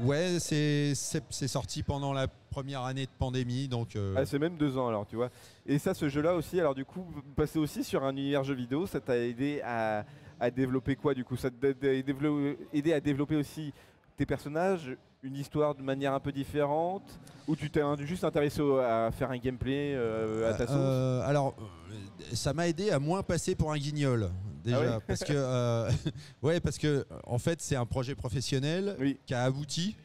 Ouais, 0.03 0.38
c'est 0.39 0.94
sorti 0.94 1.82
pendant 1.84 2.12
la 2.12 2.27
première 2.50 2.84
année 2.84 3.06
de 3.06 3.12
pandémie, 3.18 3.70
donc 3.70 3.96
euh, 3.96 4.15
Ah, 4.18 4.25
c'est 4.25 4.38
même 4.38 4.58
deux 4.58 4.77
ans 4.77 4.89
alors, 4.89 5.08
tu 5.08 5.15
vois. 5.15 5.29
Et 5.65 5.79
ça, 5.79 5.94
ce 5.94 6.10
jeu-là 6.10 6.36
aussi, 6.36 6.60
alors 6.60 6.75
du 6.75 6.84
coup, 6.84 7.06
passer 7.38 7.58
aussi 7.60 7.86
sur 7.86 8.03
un 8.03 8.12
univers 8.12 8.44
jeu 8.44 8.53
vidéo, 8.56 8.86
ça 8.86 9.00
t'a 9.00 9.18
aidé 9.18 9.62
à, 9.63 10.03
à 10.39 10.50
développer 10.51 10.96
quoi 10.96 11.13
du 11.13 11.24
coup 11.24 11.36
Ça 11.36 11.50
t'a 11.50 11.67
aidé 11.69 12.93
à 12.93 13.00
développer 13.00 13.36
aussi 13.36 13.74
tes 14.17 14.25
personnages, 14.25 14.96
une 15.24 15.36
histoire 15.36 15.75
de 15.75 15.81
manière 15.81 16.13
un 16.13 16.19
peu 16.19 16.31
différente 16.31 17.03
Ou 17.48 17.55
tu 17.55 17.69
t'es 17.69 17.81
juste 18.00 18.24
intéressé 18.24 18.62
à 18.81 19.10
faire 19.12 19.31
un 19.31 19.38
gameplay 19.38 19.93
euh, 19.96 20.50
à 20.50 20.53
ta 20.53 20.67
sauce? 20.67 20.75
Euh, 20.77 21.22
alors, 21.27 21.55
euh, 21.60 21.96
ça 22.34 22.53
m'a 22.53 22.67
aidé 22.67 22.91
à 22.91 23.00
moins 23.00 23.24
passer 23.24 23.55
pour 23.55 23.72
un 23.72 23.77
guignol 23.77 24.29
déjà, 24.63 24.96
Ah 24.96 25.00
parce 25.08 25.24
que 25.24 25.34
euh, 25.36 25.89
ouais, 26.41 26.60
parce 26.60 26.77
que 26.77 27.05
en 27.25 27.38
fait, 27.38 27.62
c'est 27.62 27.75
un 27.77 27.86
projet 27.86 28.13
professionnel 28.15 28.96
Oui. 29.00 29.17
qui 29.25 29.34
a 29.34 29.43
abouti. 29.43 29.96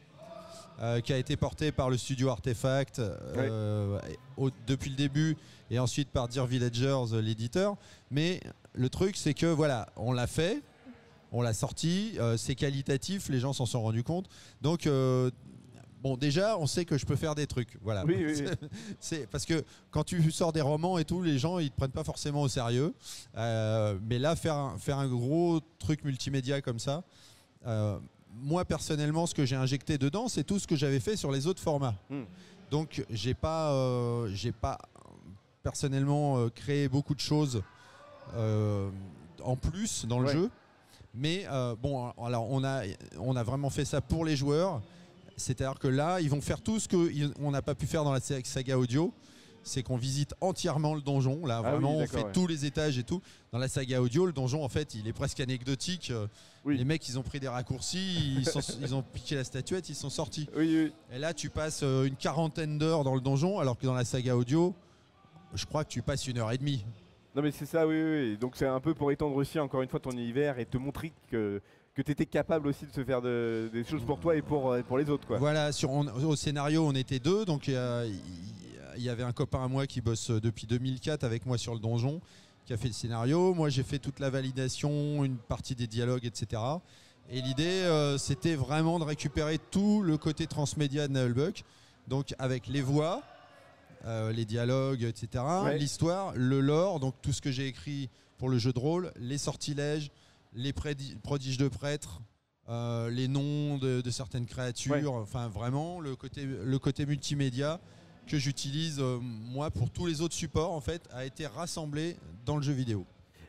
euh, 0.81 0.99
qui 0.99 1.13
a 1.13 1.17
été 1.17 1.37
porté 1.37 1.71
par 1.71 1.89
le 1.89 1.95
studio 1.97 2.27
Artefact 2.29 2.99
euh, 2.99 3.97
au- 4.35 4.49
depuis 4.67 4.89
le 4.89 4.97
début 4.97 5.37
et 5.71 5.79
ensuite 5.79 6.09
par 6.09 6.27
Dear 6.27 6.45
Villagers, 6.45 7.13
euh, 7.13 7.21
l'éditeur. 7.21 7.77
Mais 8.11 8.41
le 8.75 8.89
truc, 8.89 9.15
c'est 9.17 9.33
que 9.33 9.45
voilà, 9.45 9.87
on 9.95 10.11
l'a 10.11 10.27
fait, 10.27 10.61
on 11.31 11.41
l'a 11.41 11.53
sorti, 11.53 12.13
euh, 12.19 12.37
c'est 12.37 12.55
qualitatif, 12.55 13.29
les 13.29 13.39
gens 13.39 13.53
s'en 13.53 13.65
sont 13.65 13.81
rendus 13.81 14.03
compte. 14.03 14.27
Donc, 14.61 14.87
euh, 14.87 15.31
bon, 16.01 16.17
déjà, 16.17 16.57
on 16.57 16.67
sait 16.67 16.85
que 16.85 16.97
je 16.97 17.05
peux 17.05 17.15
faire 17.15 17.35
des 17.35 17.47
trucs. 17.47 17.77
Voilà. 17.81 18.05
Oui, 18.05 18.15
oui, 18.17 18.33
oui. 18.39 18.69
C'est 18.99 19.27
parce 19.29 19.45
que 19.45 19.63
quand 19.91 20.03
tu 20.03 20.31
sors 20.31 20.53
des 20.53 20.61
romans 20.61 20.97
et 20.97 21.05
tout, 21.05 21.21
les 21.21 21.37
gens 21.37 21.59
ils 21.59 21.71
te 21.71 21.75
prennent 21.75 21.91
pas 21.91 22.03
forcément 22.03 22.41
au 22.41 22.47
sérieux. 22.47 22.93
Euh, 23.35 23.97
mais 24.07 24.19
là, 24.19 24.35
faire 24.35 24.55
un, 24.55 24.77
faire 24.77 24.97
un 24.97 25.07
gros 25.07 25.59
truc 25.79 26.03
multimédia 26.03 26.61
comme 26.61 26.79
ça, 26.79 27.03
moi 28.37 28.65
personnellement, 28.65 29.25
ce 29.25 29.33
que 29.33 29.45
j'ai 29.45 29.55
injecté 29.55 29.97
dedans, 29.97 30.27
c'est 30.27 30.43
tout 30.43 30.59
ce 30.59 30.67
que 30.67 30.75
j'avais 30.75 30.99
fait 30.99 31.15
sur 31.15 31.31
les 31.31 31.47
autres 31.47 31.61
formats. 31.61 31.95
Hmm. 32.09 32.23
Donc, 32.69 33.03
j'ai 33.09 33.33
pas, 33.33 34.27
j'ai 34.29 34.51
pas 34.51 34.77
personnellement 35.63 36.49
créé 36.49 36.87
beaucoup 36.87 37.15
de 37.15 37.19
choses 37.19 37.63
en 38.33 39.55
plus 39.55 40.05
dans 40.05 40.19
le 40.19 40.27
Ouais. 40.27 40.33
jeu. 40.33 40.49
Mais 41.13 41.45
euh, 41.49 41.75
bon, 41.81 42.09
alors 42.21 42.49
on 42.51 42.63
a, 42.63 42.81
on 43.19 43.35
a 43.35 43.43
vraiment 43.43 43.69
fait 43.69 43.85
ça 43.85 44.01
pour 44.01 44.25
les 44.25 44.35
joueurs. 44.35 44.81
C'est-à-dire 45.37 45.79
que 45.79 45.87
là, 45.87 46.19
ils 46.21 46.29
vont 46.29 46.41
faire 46.41 46.61
tout 46.61 46.79
ce 46.79 46.87
qu'on 46.87 47.51
n'a 47.51 47.61
pas 47.61 47.75
pu 47.75 47.85
faire 47.85 48.03
dans 48.03 48.13
la 48.13 48.19
sa- 48.19 48.43
saga 48.43 48.77
audio. 48.77 49.13
c'est 49.67 49.81
qu'on 49.81 49.97
visite 49.97 50.35
entièrement 50.41 50.93
le 50.93 51.01
donjon. 51.01 51.43
Là, 51.47 51.55
Ah 51.57 51.61
oui, 51.65 51.71
vraiment, 51.71 51.97
on 51.97 52.05
fait 52.05 52.23
ouais. 52.23 52.31
tous 52.31 52.45
les 52.45 52.65
étages 52.65 52.99
et 52.99 53.03
tout. 53.03 53.19
Dans 53.51 53.57
la 53.57 53.67
saga 53.67 53.99
audio, 53.99 54.27
le 54.27 54.31
donjon, 54.31 54.63
en 54.63 54.69
fait, 54.69 54.93
il 54.93 55.07
est 55.07 55.13
presque 55.13 55.39
anecdotique. 55.39 56.11
Euh, 56.11 56.27
Oui. 56.65 56.77
Les 56.77 56.85
mecs, 56.85 57.07
ils 57.09 57.17
ont 57.17 57.23
pris 57.23 57.39
des 57.39 57.47
raccourcis, 57.47 58.35
ils, 58.37 58.45
sont- 58.45 58.59
ils 58.81 58.93
ont 58.93 59.01
piqué 59.01 59.33
la 59.35 59.43
statuette, 59.43 59.89
ils 59.89 59.95
sont 59.95 60.11
sortis. 60.11 60.47
Oui. 60.55 60.91
Et 61.11 61.17
là, 61.17 61.33
tu 61.33 61.49
passes 61.49 61.81
euh, 61.81 62.05
une 62.05 62.15
quarantaine 62.15 62.77
d'heures 62.77 63.03
dans 63.03 63.15
le 63.15 63.21
donjon, 63.21 63.57
alors 63.59 63.75
que 63.75 63.87
dans 63.87 63.95
la 63.95 64.05
saga 64.05 64.37
audio, 64.37 64.75
je 65.55 65.65
crois 65.65 65.83
que 65.83 65.89
tu 65.89 66.03
passes 66.03 66.27
une 66.27 66.37
heure 66.37 66.51
et 66.51 66.59
demie. 66.59 66.85
Non 67.35 67.41
mais 67.41 67.51
c'est 67.51 67.65
ça, 67.65 67.85
oui, 67.85 68.01
oui. 68.01 68.37
Donc 68.37 68.53
c'est 68.55 68.65
un 68.67 68.79
peu 68.79 68.93
pour 68.93 69.11
étendre 69.11 69.35
aussi 69.35 69.59
encore 69.59 69.81
une 69.81 69.89
fois 69.89 69.99
ton 69.99 70.11
univers 70.11 70.57
et 70.57 70.65
te 70.65 70.77
montrer 70.77 71.11
que, 71.29 71.61
que 71.93 72.01
tu 72.01 72.11
étais 72.11 72.25
capable 72.25 72.67
aussi 72.67 72.85
de 72.85 72.91
se 72.91 73.03
faire 73.03 73.21
de- 73.21 73.69
des 73.73 73.83
choses 73.83 74.03
pour 74.05 74.19
toi 74.19 74.35
et 74.35 74.41
pour, 74.41 74.71
euh, 74.71 74.81
pour 74.83 74.97
les 74.97 75.09
autres. 75.09 75.27
Quoi. 75.27 75.37
Voilà, 75.37 75.71
sur, 75.73 75.91
au 75.91 76.35
scénario, 76.37 76.85
on 76.87 76.93
était 76.93 77.19
deux, 77.19 77.43
donc 77.45 77.67
il 77.67 77.73
y 79.03 79.09
avait 79.09 79.23
un 79.23 79.33
copain 79.33 79.63
à 79.65 79.67
moi 79.67 79.85
qui 79.85 79.99
bosse 80.01 80.29
euh, 80.31 80.39
depuis 80.39 80.65
2004 80.67 81.23
avec 81.25 81.45
moi 81.45 81.57
sur 81.57 81.73
le 81.73 81.79
donjon, 81.79 82.21
qui 82.65 82.71
a 82.73 82.77
fait 82.77 82.87
le 82.87 82.93
scénario. 82.93 83.53
Moi, 83.53 83.67
j'ai 83.69 83.83
fait 83.83 83.99
toute 83.99 84.19
la 84.21 84.29
validation, 84.29 85.23
une 85.25 85.35
partie 85.37 85.75
des 85.75 85.87
dialogues, 85.87 86.25
etc. 86.25 86.61
Et 87.29 87.41
l'idée, 87.41 87.63
euh, 87.83 88.17
c'était 88.17 88.55
vraiment 88.55 88.97
de 88.97 89.03
récupérer 89.03 89.57
tout 89.71 90.01
le 90.03 90.17
côté 90.17 90.47
transmédia 90.47 91.07
de 91.09 91.13
Nullbuck, 91.13 91.63
donc 92.07 92.33
avec 92.39 92.67
les 92.67 92.81
voix, 92.81 93.21
euh, 94.05 94.31
les 94.31 94.45
dialogues, 94.45 95.03
etc. 95.03 95.43
Ouais. 95.63 95.77
L'histoire, 95.77 96.33
le 96.35 96.59
lore, 96.61 96.99
donc 96.99 97.15
tout 97.21 97.33
ce 97.33 97.41
que 97.41 97.51
j'ai 97.51 97.67
écrit 97.67 98.09
pour 98.37 98.49
le 98.49 98.57
jeu 98.57 98.71
de 98.73 98.79
rôle, 98.79 99.11
les 99.17 99.37
sortilèges, 99.37 100.11
les 100.53 100.73
prodiges 100.73 101.57
de 101.57 101.67
prêtres, 101.67 102.21
euh, 102.69 103.09
les 103.09 103.27
noms 103.27 103.77
de, 103.77 104.01
de 104.01 104.09
certaines 104.11 104.45
créatures, 104.45 104.93
Ouais. 104.93 105.05
enfin 105.05 105.47
vraiment 105.47 105.99
le 105.99 106.15
côté, 106.15 106.45
le 106.45 106.79
côté 106.79 107.05
multimédia 107.05 107.79
que 108.27 108.37
j'utilise 108.39 108.97
euh, 108.99 109.19
moi 109.21 109.69
pour 109.69 109.91
tous 109.91 110.07
les 110.07 110.21
autres 110.21 110.33
supports 110.33 110.71
en 110.71 110.81
fait 110.81 111.07
a 111.13 111.25
été 111.25 111.45
rassemblé 111.45 112.17
dans 112.45 112.57
le 112.57 112.63
jeu 112.63 112.73
vidéo. 112.73 113.05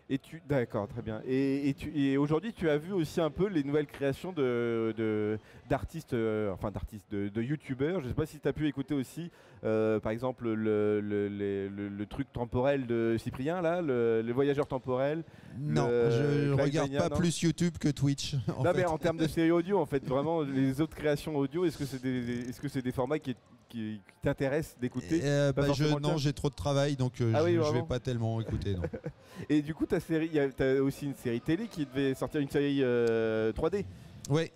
Et 0.09 0.19
tu, 0.19 0.41
d'accord, 0.49 0.87
très 0.87 1.03
bien. 1.03 1.21
Et, 1.27 1.69
et 1.69 1.75
tu- 1.75 1.91
et 1.99 2.17
aujourd'hui, 2.17 2.53
tu 2.53 2.71
as 2.71 2.79
vu 2.79 2.93
aussi 2.93 3.21
un 3.21 3.31
peu 3.31 3.49
les 3.49 3.65
nouvelles 3.65 3.89
créations 3.89 4.33
de, 4.33 5.37
d'artistes, 5.69 6.13
euh, 6.13 6.53
enfin 6.53 6.71
d'artistes, 6.71 7.07
de, 7.11 7.29
de 7.29 7.43
youtubeurs. 7.43 7.99
Je 7.99 8.05
ne 8.05 8.11
sais 8.11 8.15
pas 8.15 8.25
si 8.27 8.39
tu 8.39 8.47
as 8.47 8.53
pu 8.53 8.69
écouter 8.69 8.95
aussi, 8.95 9.33
euh, 9.65 9.99
par 9.99 10.13
exemple, 10.13 10.45
le, 10.49 11.01
le- 11.01 11.29
le- 11.29 11.69
le- 11.69 11.89
le 11.89 12.07
truc 12.07 12.33
temporel 12.33 12.87
de 12.87 13.17
Cyprien, 13.19 13.61
là, 13.61 13.83
le, 13.83 14.23
voyageur 14.33 14.69
temporel. 14.69 15.25
Non, 15.59 15.89
je 15.89 16.53
regarde 16.53 16.89
Mania, 16.91 17.01
pas 17.03 17.09
non 17.09 17.17
plus 17.17 17.43
YouTube 17.43 17.75
que 17.81 17.89
Twitch. 17.89 18.35
en 18.57 18.63
non, 18.63 18.73
fait. 18.73 18.79
mais 18.79 18.85
en 18.87 18.99
termes 18.99 19.17
de 19.19 19.27
série 19.27 19.51
audio, 19.51 19.79
en 19.81 19.87
fait, 19.87 20.07
vraiment, 20.07 20.43
les 20.43 20.81
autres 20.81 20.95
créations 20.95 21.35
audio, 21.37 21.65
est-ce 21.65 21.79
que 21.79 21.85
c'est 21.85 22.01
des, 22.01 22.49
est-ce 22.49 22.61
que 22.61 22.69
c'est 22.69 22.83
des 22.83 22.93
formats 22.93 23.19
qui, 23.19 23.35
qui, 23.69 24.01
qui 24.07 24.15
t'intéressent 24.23 24.77
d'écouter 24.81 25.21
Euh, 25.23 25.53
bah, 25.53 25.67
non, 26.01 26.17
j'ai 26.17 26.33
trop 26.33 26.49
de 26.51 26.55
travail 26.55 26.97
donc 26.97 27.21
euh, 27.21 27.33
Ah 27.35 27.41
je, 27.41 27.45
oui, 27.45 27.59
je 27.65 27.73
vais 27.73 27.83
pas 27.83 27.99
tellement 28.01 28.41
écouter. 28.41 28.75
non. 28.75 28.83
Et 29.49 29.63
du 29.63 29.75
coup, 29.75 29.87
tu 29.87 29.95
as 29.95 30.83
aussi 30.83 31.07
une 31.07 31.15
série 31.15 31.41
télé 31.41 31.67
qui 31.69 31.85
devait 31.87 32.15
sortir 32.15 32.41
une 32.41 32.49
série 32.51 32.81
euh, 32.83 33.53
3D. 33.53 33.85
Ouais. 34.31 34.53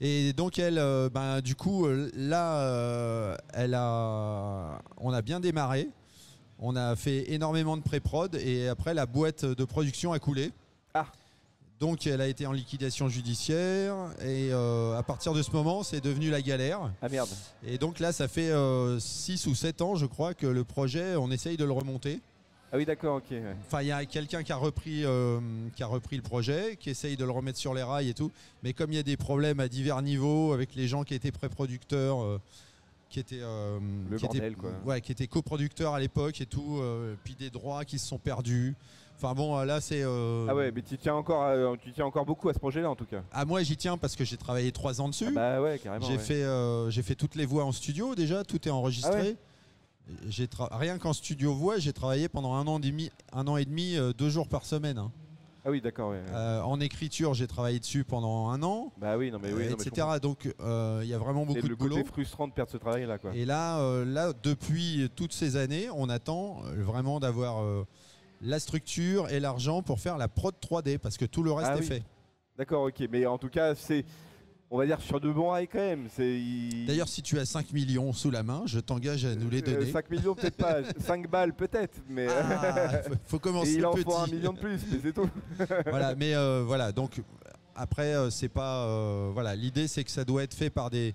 Et 0.00 0.32
donc 0.34 0.58
elle, 0.58 0.78
euh, 0.78 1.08
ben, 1.08 1.40
du 1.40 1.54
coup, 1.54 1.86
euh, 1.86 2.10
là, 2.14 2.60
euh, 2.60 3.36
elle 3.54 3.74
a, 3.74 4.82
on 4.98 5.12
a 5.12 5.22
bien 5.22 5.40
démarré. 5.40 5.88
On 6.58 6.76
a 6.76 6.96
fait 6.96 7.30
énormément 7.32 7.76
de 7.76 7.82
pré-prod 7.82 8.34
et 8.36 8.68
après 8.68 8.94
la 8.94 9.06
boîte 9.06 9.44
de 9.44 9.64
production 9.64 10.12
a 10.12 10.18
coulé. 10.18 10.52
Ah. 10.94 11.06
Donc 11.78 12.06
elle 12.06 12.22
a 12.22 12.26
été 12.26 12.46
en 12.46 12.52
liquidation 12.52 13.08
judiciaire 13.08 13.94
et 14.22 14.48
euh, 14.50 14.96
à 14.96 15.02
partir 15.02 15.34
de 15.34 15.42
ce 15.42 15.50
moment, 15.50 15.82
c'est 15.82 16.00
devenu 16.02 16.30
la 16.30 16.40
galère. 16.40 16.90
Ah 17.02 17.08
merde. 17.10 17.28
Et 17.66 17.76
donc 17.76 17.98
là, 18.00 18.12
ça 18.12 18.28
fait 18.28 18.50
6 18.98 19.46
ou 19.46 19.54
7 19.54 19.82
ans, 19.82 19.94
je 19.94 20.06
crois, 20.06 20.32
que 20.32 20.46
le 20.46 20.64
projet, 20.64 21.16
on 21.16 21.30
essaye 21.30 21.58
de 21.58 21.64
le 21.64 21.72
remonter. 21.72 22.20
Ah 22.72 22.78
oui, 22.78 22.84
d'accord, 22.86 23.16
ok. 23.18 23.24
ouais. 23.30 23.56
Enfin, 23.66 23.82
il 23.82 23.88
y 23.88 23.92
a 23.92 24.04
quelqu'un 24.06 24.42
qui 24.42 24.52
a 24.52 24.56
repris, 24.56 25.04
euh, 25.04 25.38
qui 25.76 25.82
a 25.82 25.86
repris 25.86 26.16
le 26.16 26.22
projet, 26.22 26.76
qui 26.80 26.90
essaye 26.90 27.16
de 27.16 27.24
le 27.24 27.30
remettre 27.30 27.58
sur 27.58 27.74
les 27.74 27.82
rails 27.82 28.08
et 28.08 28.14
tout. 28.14 28.32
Mais 28.62 28.72
comme 28.72 28.90
il 28.90 28.96
y 28.96 28.98
a 28.98 29.04
des 29.04 29.16
problèmes 29.16 29.60
à 29.60 29.68
divers 29.68 30.00
niveaux 30.02 30.52
avec 30.52 30.74
les 30.74 30.88
gens 30.88 31.04
qui 31.04 31.14
étaient 31.14 31.30
pré-producteurs, 31.30 32.22
euh, 32.22 32.40
qui 33.08 33.20
étaient, 33.20 33.38
euh, 33.40 33.78
Le 34.10 34.16
qui 34.18 34.24
étaient- 34.26 34.50
quoi. 34.52 34.70
ouais, 34.84 35.00
qui 35.00 35.12
étaient 35.12 35.28
coproducteurs 35.28 35.94
à 35.94 36.00
l'époque 36.00 36.40
et 36.40 36.46
tout, 36.46 36.78
euh, 36.80 37.14
puis 37.22 37.34
des 37.34 37.50
droits 37.50 37.84
qui 37.84 37.98
se 37.98 38.06
sont 38.08 38.18
perdus. 38.18 38.74
Enfin 39.16 39.32
bon, 39.34 39.58
là 39.64 39.80
c'est. 39.80 40.02
euh, 40.02 40.46
Ah 40.48 40.54
ouais, 40.54 40.70
mais 40.72 40.82
tu 40.82 40.98
tiens 40.98 41.14
encore, 41.14 41.42
à- 41.42 41.76
tu 41.78 41.90
tiens 41.92 42.04
encore 42.04 42.26
beaucoup 42.26 42.48
à 42.50 42.54
ce 42.54 42.58
projet-là, 42.58 42.90
en 42.90 42.96
tout 42.96 43.06
cas. 43.06 43.22
À 43.32 43.44
moi, 43.46 43.62
j'y 43.62 43.76
tiens 43.76 43.96
parce 43.96 44.14
que 44.14 44.24
j'ai 44.24 44.36
travaillé 44.36 44.72
trois 44.72 45.00
ans 45.00 45.08
dessus. 45.08 45.26
Ah 45.28 45.32
bah 45.34 45.62
ouais, 45.62 45.78
carrément. 45.78 46.04
J'ai 46.06 46.12
ouais. 46.14 46.18
fait, 46.18 46.42
euh, 46.42 46.90
j'ai 46.90 47.02
fait 47.02 47.14
toutes 47.14 47.34
les 47.34 47.46
voix 47.46 47.64
en 47.64 47.72
studio 47.72 48.14
déjà, 48.14 48.44
tout 48.44 48.66
est 48.68 48.70
enregistré. 48.70 49.10
Ah 49.14 49.22
ouais 49.22 49.36
J'ai 50.28 50.46
tra- 50.46 50.68
rien 50.76 50.98
qu'en 50.98 51.12
studio 51.14 51.54
voix, 51.54 51.78
j'ai 51.78 51.92
travaillé 51.94 52.28
pendant 52.28 52.54
un 52.54 52.66
an 52.66 52.78
et 52.78 52.82
demi, 52.90 53.10
un 53.32 53.46
an 53.48 53.56
et 53.56 53.64
demi, 53.64 53.96
euh, 53.96 54.12
deux 54.12 54.28
jours 54.28 54.48
par 54.48 54.64
semaine. 54.66 54.98
hein. 54.98 55.10
Ah 55.64 55.70
oui, 55.70 55.80
d'accord, 55.80 56.10
ouais. 56.10 56.20
Euh, 56.32 56.60
en 56.60 56.78
écriture, 56.78 57.34
j'ai 57.34 57.48
travaillé 57.48 57.80
dessus 57.80 58.04
pendant 58.04 58.50
un 58.50 58.62
an, 58.62 58.92
Bah 58.98 59.16
oui, 59.16 59.32
non 59.32 59.40
mais 59.42 59.48
oui, 59.52 59.64
euh, 59.64 59.70
non, 59.70 59.76
mais 59.78 59.84
je 59.84 59.88
etc. 59.88 60.06
Donc 60.22 60.54
euh, 60.60 61.00
il 61.02 61.08
y 61.08 61.14
a 61.14 61.18
vraiment 61.18 61.44
beaucoup 61.44 61.58
C'est 61.60 61.68
de 61.68 61.74
boulot. 61.74 61.96
côté 61.96 62.06
frustrant 62.08 62.46
de 62.46 62.52
perdre 62.52 62.70
ce 62.70 62.76
travail-là, 62.76 63.18
quoi. 63.18 63.34
Et 63.34 63.44
là, 63.44 63.80
euh, 63.80 64.04
là, 64.04 64.32
depuis 64.44 65.10
toutes 65.16 65.32
ces 65.32 65.56
années, 65.56 65.88
on 65.92 66.08
attend 66.08 66.58
euh, 66.66 66.84
vraiment 66.84 67.18
d'avoir 67.18 67.62
euh, 67.64 67.84
la 68.42 68.58
structure 68.60 69.28
et 69.30 69.40
l'argent 69.40 69.82
pour 69.82 70.00
faire 70.00 70.18
la 70.18 70.28
prod 70.28 70.54
3D 70.60 70.98
parce 70.98 71.16
que 71.16 71.24
tout 71.24 71.42
le 71.42 71.52
reste 71.52 71.70
Ah 71.72 71.76
est 71.76 71.80
oui. 71.80 71.86
fait. 71.86 72.02
D'accord, 72.58 72.84
ok. 72.84 73.08
Mais 73.10 73.26
en 73.26 73.38
tout 73.38 73.48
cas, 73.48 73.74
c'est, 73.74 74.04
on 74.70 74.78
va 74.78 74.86
dire 74.86 75.00
sur 75.00 75.20
de 75.20 75.30
bons 75.30 75.50
rails 75.50 75.68
quand 75.68 75.78
même. 75.78 76.08
D'ailleurs, 76.86 77.08
si 77.08 77.22
tu 77.22 77.38
as 77.38 77.44
5 77.44 77.72
millions 77.72 78.12
sous 78.12 78.30
la 78.30 78.42
main, 78.42 78.62
je 78.66 78.80
t'engage 78.80 79.24
à 79.24 79.34
nous 79.34 79.48
les 79.50 79.58
Euh, 79.62 79.74
donner. 79.78 79.90
5 79.92 80.10
millions 80.10 80.34
peut-être 80.34 80.56
pas, 80.56 80.76
5 80.98 81.28
balles 81.30 81.54
peut-être, 81.54 81.98
mais. 82.08 82.26
Ah, 82.28 83.02
faut- 83.26 83.36
Et 83.36 83.40
commencer 83.40 83.74
il 83.74 83.86
en 83.86 83.92
petit. 83.92 84.04
faut 84.04 84.16
un 84.16 84.26
million 84.26 84.52
de 84.52 84.58
plus, 84.58 84.80
mais 84.90 84.98
c'est 85.02 85.12
tout. 85.12 85.28
voilà, 85.90 86.14
mais 86.14 86.34
euh, 86.34 86.62
voilà, 86.66 86.92
donc 86.92 87.20
après, 87.74 88.14
euh, 88.14 88.30
c'est 88.30 88.48
pas. 88.48 88.86
euh, 88.86 89.30
voilà, 89.34 89.54
l'idée 89.54 89.86
c'est 89.88 90.04
que 90.04 90.10
ça 90.10 90.24
doit 90.24 90.42
être 90.42 90.54
fait 90.54 90.70
par 90.70 90.88
des 90.90 91.14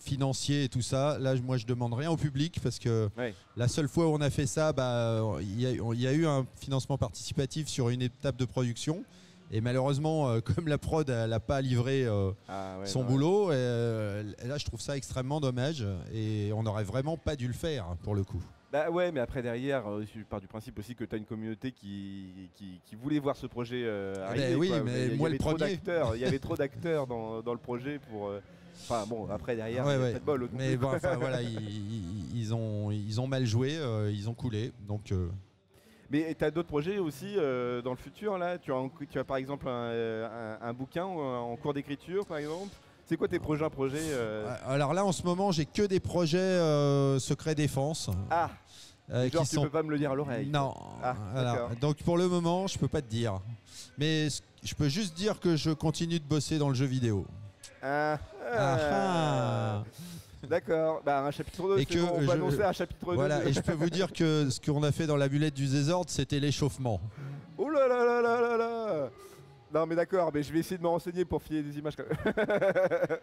financiers 0.00 0.64
et 0.64 0.68
tout 0.68 0.82
ça. 0.82 1.18
Là, 1.18 1.34
moi, 1.42 1.56
je 1.56 1.66
demande 1.66 1.94
rien 1.94 2.10
au 2.10 2.16
public 2.16 2.58
parce 2.62 2.78
que 2.78 3.08
Ouais. 3.16 3.34
la 3.56 3.68
seule 3.68 3.88
fois 3.88 4.06
où 4.06 4.10
on 4.14 4.20
a 4.20 4.30
fait 4.30 4.46
ça, 4.46 4.72
bah, 4.72 5.20
il 5.40 5.60
y, 5.60 5.66
a- 5.66 5.70
il 5.70 6.00
y 6.00 6.06
a 6.06 6.12
eu 6.12 6.26
un 6.26 6.46
financement 6.56 6.98
participatif 6.98 7.68
sur 7.68 7.88
une 7.88 8.02
étape 8.02 8.36
de 8.36 8.44
production. 8.44 9.04
Et 9.50 9.62
malheureusement, 9.62 10.28
euh, 10.28 10.40
comme 10.40 10.68
la 10.68 10.76
prod 10.76 11.08
n'a 11.08 11.40
pas 11.40 11.62
livré 11.62 12.04
euh, 12.04 12.32
Ah 12.48 12.76
ouais, 12.80 12.86
son 12.86 13.00
ouais. 13.00 13.06
boulot, 13.06 13.50
euh, 13.50 14.22
là, 14.44 14.58
je 14.58 14.64
trouve 14.66 14.80
ça 14.80 14.96
extrêmement 14.96 15.40
dommage. 15.40 15.86
Et 16.12 16.50
on 16.54 16.62
n'aurait 16.64 16.84
vraiment 16.84 17.16
pas 17.16 17.34
dû 17.34 17.46
le 17.46 17.54
faire 17.54 17.86
hein, 17.86 17.96
pour 18.02 18.14
le 18.14 18.24
coup. 18.24 18.42
Bah 18.70 18.90
ouais, 18.90 19.10
mais 19.12 19.20
après 19.20 19.40
derrière, 19.40 19.86
euh, 19.90 20.04
je 20.14 20.22
pars 20.24 20.40
du 20.42 20.46
principe 20.46 20.78
aussi 20.78 20.94
que 20.94 21.04
tu 21.04 21.14
as 21.14 21.18
une 21.18 21.24
communauté 21.24 21.72
qui, 21.72 22.50
qui, 22.54 22.80
qui 22.84 22.96
voulait 22.96 23.18
voir 23.18 23.34
ce 23.34 23.46
projet 23.46 23.82
euh, 23.86 24.12
Eh 24.18 24.22
arriver. 24.28 24.50
ben 24.50 24.56
oui, 24.56 24.68
quoi. 24.68 24.80
mais 24.82 25.06
il 25.06 25.14
y 25.14 25.16
moi, 25.16 25.28
avait 25.28 25.38
le 25.38 25.38
trop 25.38 25.50
premier. 25.54 25.70
d'acteurs, 25.70 26.16
Il 26.16 26.20
y 26.20 26.24
avait 26.26 26.38
trop 26.38 26.56
d'acteurs 26.56 27.06
dans, 27.06 27.40
dans 27.40 27.52
le 27.54 27.58
projet 27.58 27.98
pour. 28.10 28.28
euh, 28.28 28.40
Enfin 28.84 29.06
bon, 29.06 29.28
après 29.30 29.54
derrière, 29.56 29.84
Ouais, 29.86 29.96
ouais. 29.98 30.12
pas 30.12 30.18
de 30.18 30.24
bol. 30.24 30.48
Mais 30.54 30.76
bon, 30.76 30.88
enfin 30.92 31.16
voilà, 31.16 31.42
ils, 31.42 32.54
ont, 32.54 32.90
ils 32.90 33.20
ont 33.20 33.26
mal 33.26 33.44
joué, 33.44 33.76
euh, 33.76 34.10
ils 34.10 34.28
ont 34.30 34.34
coulé. 34.34 34.72
Donc 34.86 35.12
euh, 35.12 35.28
Mais 36.10 36.34
tu 36.34 36.42
as 36.44 36.50
d'autres 36.50 36.68
projets 36.68 36.98
aussi 36.98 37.34
euh, 37.36 37.82
dans 37.82 37.90
le 37.90 37.96
futur 37.98 38.38
là? 38.38 38.56
Tu 38.58 38.72
as, 38.72 38.76
en- 38.76 38.88
tu 39.10 39.18
as 39.18 39.24
par 39.24 39.36
exemple 39.36 39.68
un, 39.68 39.72
euh, 39.90 40.56
un- 40.62 40.68
un 40.68 40.72
bouquin 40.72 41.04
en 41.04 41.54
cours 41.56 41.74
d'écriture 41.74 42.24
par 42.26 42.38
exemple? 42.38 42.74
C'est 43.08 43.16
quoi 43.16 43.26
tes 43.26 43.38
prochains 43.38 43.70
projets 43.70 44.02
euh 44.02 44.46
Alors 44.66 44.92
là, 44.92 45.02
en 45.02 45.12
ce 45.12 45.22
moment, 45.22 45.50
j'ai 45.50 45.64
que 45.64 45.80
des 45.80 45.98
projets 45.98 46.36
euh, 46.38 47.18
secret 47.18 47.54
défense. 47.54 48.10
Ah, 48.30 48.50
euh, 49.10 49.30
genre 49.30 49.44
qui 49.44 49.48
tu 49.48 49.54
sont... 49.56 49.62
peux 49.62 49.70
pas 49.70 49.82
me 49.82 49.90
le 49.90 49.98
dire 49.98 50.10
à 50.10 50.14
l'oreille. 50.14 50.50
Non. 50.50 50.74
Ah. 51.02 51.16
Donc 51.80 52.02
pour 52.02 52.18
le 52.18 52.28
moment, 52.28 52.66
je 52.66 52.78
peux 52.78 52.88
pas 52.88 53.00
te 53.00 53.08
dire. 53.08 53.40
Mais 53.96 54.28
je 54.62 54.74
peux 54.74 54.90
juste 54.90 55.16
dire 55.16 55.40
que 55.40 55.56
je 55.56 55.70
continue 55.70 56.20
de 56.20 56.24
bosser 56.24 56.58
dans 56.58 56.68
le 56.68 56.74
jeu 56.74 56.84
vidéo. 56.84 57.24
Ah, 57.82 58.18
Ah, 58.52 58.76
ah. 58.78 59.82
ah. 59.82 59.84
D'accord, 60.46 61.00
bah 61.04 61.24
un 61.24 61.30
chapitre 61.30 61.76
2, 61.76 61.78
Et 61.80 61.86
que 61.86 61.98
bon, 61.98 62.12
on 62.14 62.20
je- 62.20 62.26
peut 62.26 62.32
annoncer 62.32 62.62
un 62.62 62.72
chapitre 62.72 63.06
2. 63.06 63.14
Voilà, 63.14 63.44
et 63.44 63.52
je 63.52 63.60
peux 63.60 63.72
vous 63.72 63.90
dire 63.90 64.12
que 64.12 64.48
ce 64.50 64.60
qu'on 64.60 64.82
a 64.82 64.92
fait 64.92 65.06
dans 65.06 65.16
la 65.16 65.28
bulette 65.28 65.54
du 65.54 65.66
désordre, 65.66 66.10
c'était 66.10 66.38
l'échauffement. 66.40 67.00
Oh 67.56 67.68
là 67.70 67.88
là 67.88 68.04
là 68.04 68.22
là 68.22 68.40
là 68.40 68.56
là 68.56 68.57
Non 69.72 69.86
mais 69.86 69.94
d'accord, 69.94 70.30
mais 70.32 70.42
je 70.42 70.52
vais 70.52 70.60
essayer 70.60 70.78
de 70.78 70.82
me 70.82 70.88
renseigner 70.88 71.24
pour 71.24 71.42
filer 71.42 71.62
des 71.62 71.78
images 71.78 71.94
quand 71.96 72.04
même. 72.08 73.16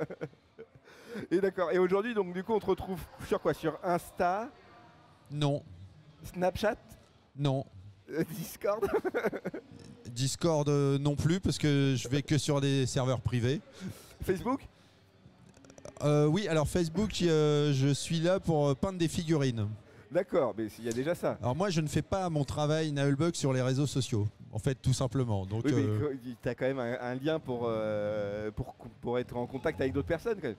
et 1.32 1.40
d'accord, 1.42 1.72
et 1.72 1.78
aujourd'hui 1.80 2.14
donc 2.14 2.34
du 2.34 2.44
coup 2.44 2.54
on 2.54 2.60
te 2.60 2.66
retrouve 2.68 3.00
sur 3.28 3.42
quoi? 3.42 3.54
Sur 3.54 3.80
Insta, 3.84 4.50
Non, 5.32 5.64
Snapchat, 6.24 6.78
non. 7.36 7.66
euh, 8.12 8.24
Discord? 8.32 8.88
Discord 10.12 10.70
euh, 10.70 10.98
non 11.00 11.16
plus, 11.16 11.40
parce 11.40 11.58
que 11.58 11.96
je 11.98 12.08
vais 12.08 12.22
que 12.22 12.38
sur 12.38 12.62
des 12.62 12.86
serveurs 12.86 13.22
privés. 13.22 13.60
Facebook? 14.24 14.68
Euh, 16.04 16.26
oui, 16.28 16.48
alors 16.48 16.68
Facebook, 16.68 17.12
je 17.14 17.92
suis 17.94 18.20
là 18.20 18.40
pour 18.40 18.68
euh, 18.70 18.76
peindre 18.76 18.98
des 18.98 19.08
figurines. 19.08 19.68
D'accord, 20.12 20.54
mais 20.58 20.68
il 20.80 20.86
y 20.86 20.90
a 20.90 20.94
déjà 20.94 21.16
ça. 21.16 21.38
Alors 21.42 21.56
moi, 21.56 21.70
je 21.70 21.82
ne 21.82 21.88
fais 21.88 22.02
pas 22.02 22.30
mon 22.30 22.44
travail 22.46 22.92
Nailbug 22.92 23.36
sur 23.36 23.52
les 23.52 23.62
réseaux 23.62 23.88
sociaux, 23.88 24.28
en 24.56 24.60
fait, 24.60 24.76
tout 24.82 24.94
simplement. 24.94 25.46
Donc, 25.46 25.64
Oui, 25.66 25.74
mais 25.76 25.82
euh, 25.84 26.16
tu 26.42 26.48
as 26.50 26.56
quand 26.56 26.66
même 26.66 26.80
un, 26.80 26.98
un 27.02 27.16
lien 27.16 27.40
pour, 27.40 27.64
euh, 27.68 28.50
pour, 28.52 28.74
pour 29.02 29.20
être 29.20 29.36
en 29.36 29.46
contact 29.46 29.82
avec 29.82 29.92
d'autres 29.94 30.08
personnes 30.08 30.38
quand 30.42 30.48
même. 30.48 30.56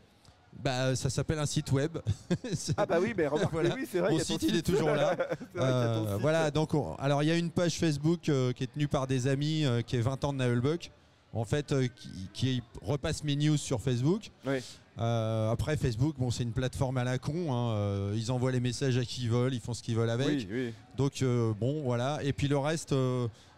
Bah, 0.62 0.94
ça 0.94 1.08
s'appelle 1.10 1.38
un 1.38 1.46
site 1.46 1.72
web. 1.72 1.98
Ah 2.76 2.86
bah 2.86 2.98
oui, 3.00 3.14
mais 3.16 3.26
remarque, 3.26 3.52
Voilà. 3.52 3.74
oui, 3.74 3.86
c'est 3.90 4.00
vrai. 4.00 4.10
Mon 4.12 4.18
site, 4.18 4.42
il 4.42 4.56
est 4.56 4.62
toujours 4.66 4.90
là. 4.90 5.16
Euh, 5.56 6.18
voilà, 6.20 6.50
donc 6.50 6.74
on- 6.74 6.94
alors 6.96 7.22
il 7.22 7.26
y 7.26 7.30
a 7.30 7.36
une 7.36 7.50
page 7.50 7.78
Facebook 7.78 8.20
qui 8.20 8.30
est 8.64 8.72
tenue 8.72 8.88
par 8.88 9.06
des 9.06 9.26
amis 9.26 9.64
qui 9.86 9.96
est 9.96 10.00
20 10.00 10.22
ans 10.24 10.32
de 10.34 10.38
Nailbuck, 10.38 10.90
en 11.32 11.44
fait, 11.44 11.74
qui, 11.94 12.08
qui 12.34 12.62
repasse 12.82 13.24
mes 13.24 13.36
news 13.36 13.56
sur 13.56 13.80
Facebook. 13.80 14.30
Oui. 14.46 14.58
Euh, 14.98 15.50
après 15.50 15.76
Facebook, 15.76 16.16
bon, 16.18 16.30
c'est 16.30 16.42
une 16.42 16.52
plateforme 16.52 16.96
à 16.96 17.04
la 17.04 17.18
con. 17.18 17.52
hein, 17.52 17.72
euh, 17.74 18.14
ils 18.16 18.32
envoient 18.32 18.52
les 18.52 18.60
messages 18.60 18.96
à 18.96 19.04
qui 19.04 19.24
ils 19.24 19.30
veulent, 19.30 19.52
ils 19.52 19.60
font 19.60 19.74
ce 19.74 19.82
qu'ils 19.82 19.94
veulent 19.96 20.08
avec. 20.10 20.26
Oui, 20.28 20.48
oui. 20.50 20.74
Donc 20.96 21.20
euh, 21.20 21.52
bon, 21.58 21.82
voilà. 21.82 22.18
Et 22.22 22.32
puis 22.32 22.48
le 22.48 22.56
reste, 22.56 22.94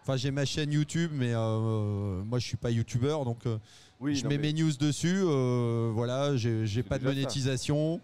enfin 0.09 0.17
j'ai 0.17 0.31
ma 0.31 0.45
chaîne 0.47 0.73
YouTube, 0.73 1.11
mais 1.15 1.33
euh, 1.35 2.23
moi 2.25 2.39
je 2.39 2.47
suis 2.47 2.57
pas 2.57 2.71
YouTuber, 2.71 3.17
donc 3.25 3.45
euh, 3.47 3.59
Oui, 4.01 4.17
je 4.17 4.25
non, 4.25 4.31
mets 4.31 4.39
mais- 4.39 4.53
mes 4.55 4.63
news 4.63 4.73
dessus. 4.79 5.21
euh, 5.23 5.91
voilà, 5.93 6.35
j'ai 6.37 6.83
pas 6.83 6.99
de 6.99 7.05
monétisation. 7.05 8.01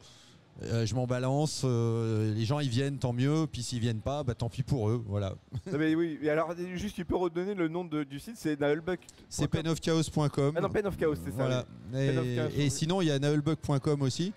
euh, 0.62 0.84
je 0.86 0.94
m'en 0.94 1.06
balance, 1.06 1.62
euh, 1.64 2.32
les 2.34 2.44
gens 2.44 2.60
ils 2.60 2.68
viennent, 2.68 2.98
tant 2.98 3.12
mieux. 3.12 3.46
Puis 3.50 3.62
s'ils 3.62 3.80
viennent 3.80 4.00
pas, 4.02 4.22
bah 4.22 4.34
tant 4.34 4.48
pis 4.50 4.62
pour 4.62 4.88
eux. 4.90 5.02
Voilà. 5.08 5.34
Non, 5.72 5.78
mais 5.78 5.94
oui, 5.94 6.18
et 6.22 6.28
alors 6.30 6.54
juste 6.74 6.94
tu 6.94 7.04
peux 7.06 7.16
redonner 7.16 7.54
le 7.54 7.68
nom 7.68 7.84
de- 7.84 8.04
du 8.04 8.20
site, 8.20 8.34
c'est 8.36 8.60
Nailbuck. 8.60 9.00
C'est 9.30 9.48
penofchaos.com. 9.48 10.54
Ah 10.56 10.60
non, 10.60 10.68
Pen 10.68 10.86
of 10.86 10.96
Chaos, 10.98 11.14
c'est 11.16 11.30
ça. 11.32 11.36
Voilà. 11.36 11.64
Et, 12.56 12.68
sinon, 12.70 13.00
il 13.00 13.08
y 13.08 13.10
a 13.10 13.18
nailbuck.com 13.18 14.02
aussi. 14.02 14.32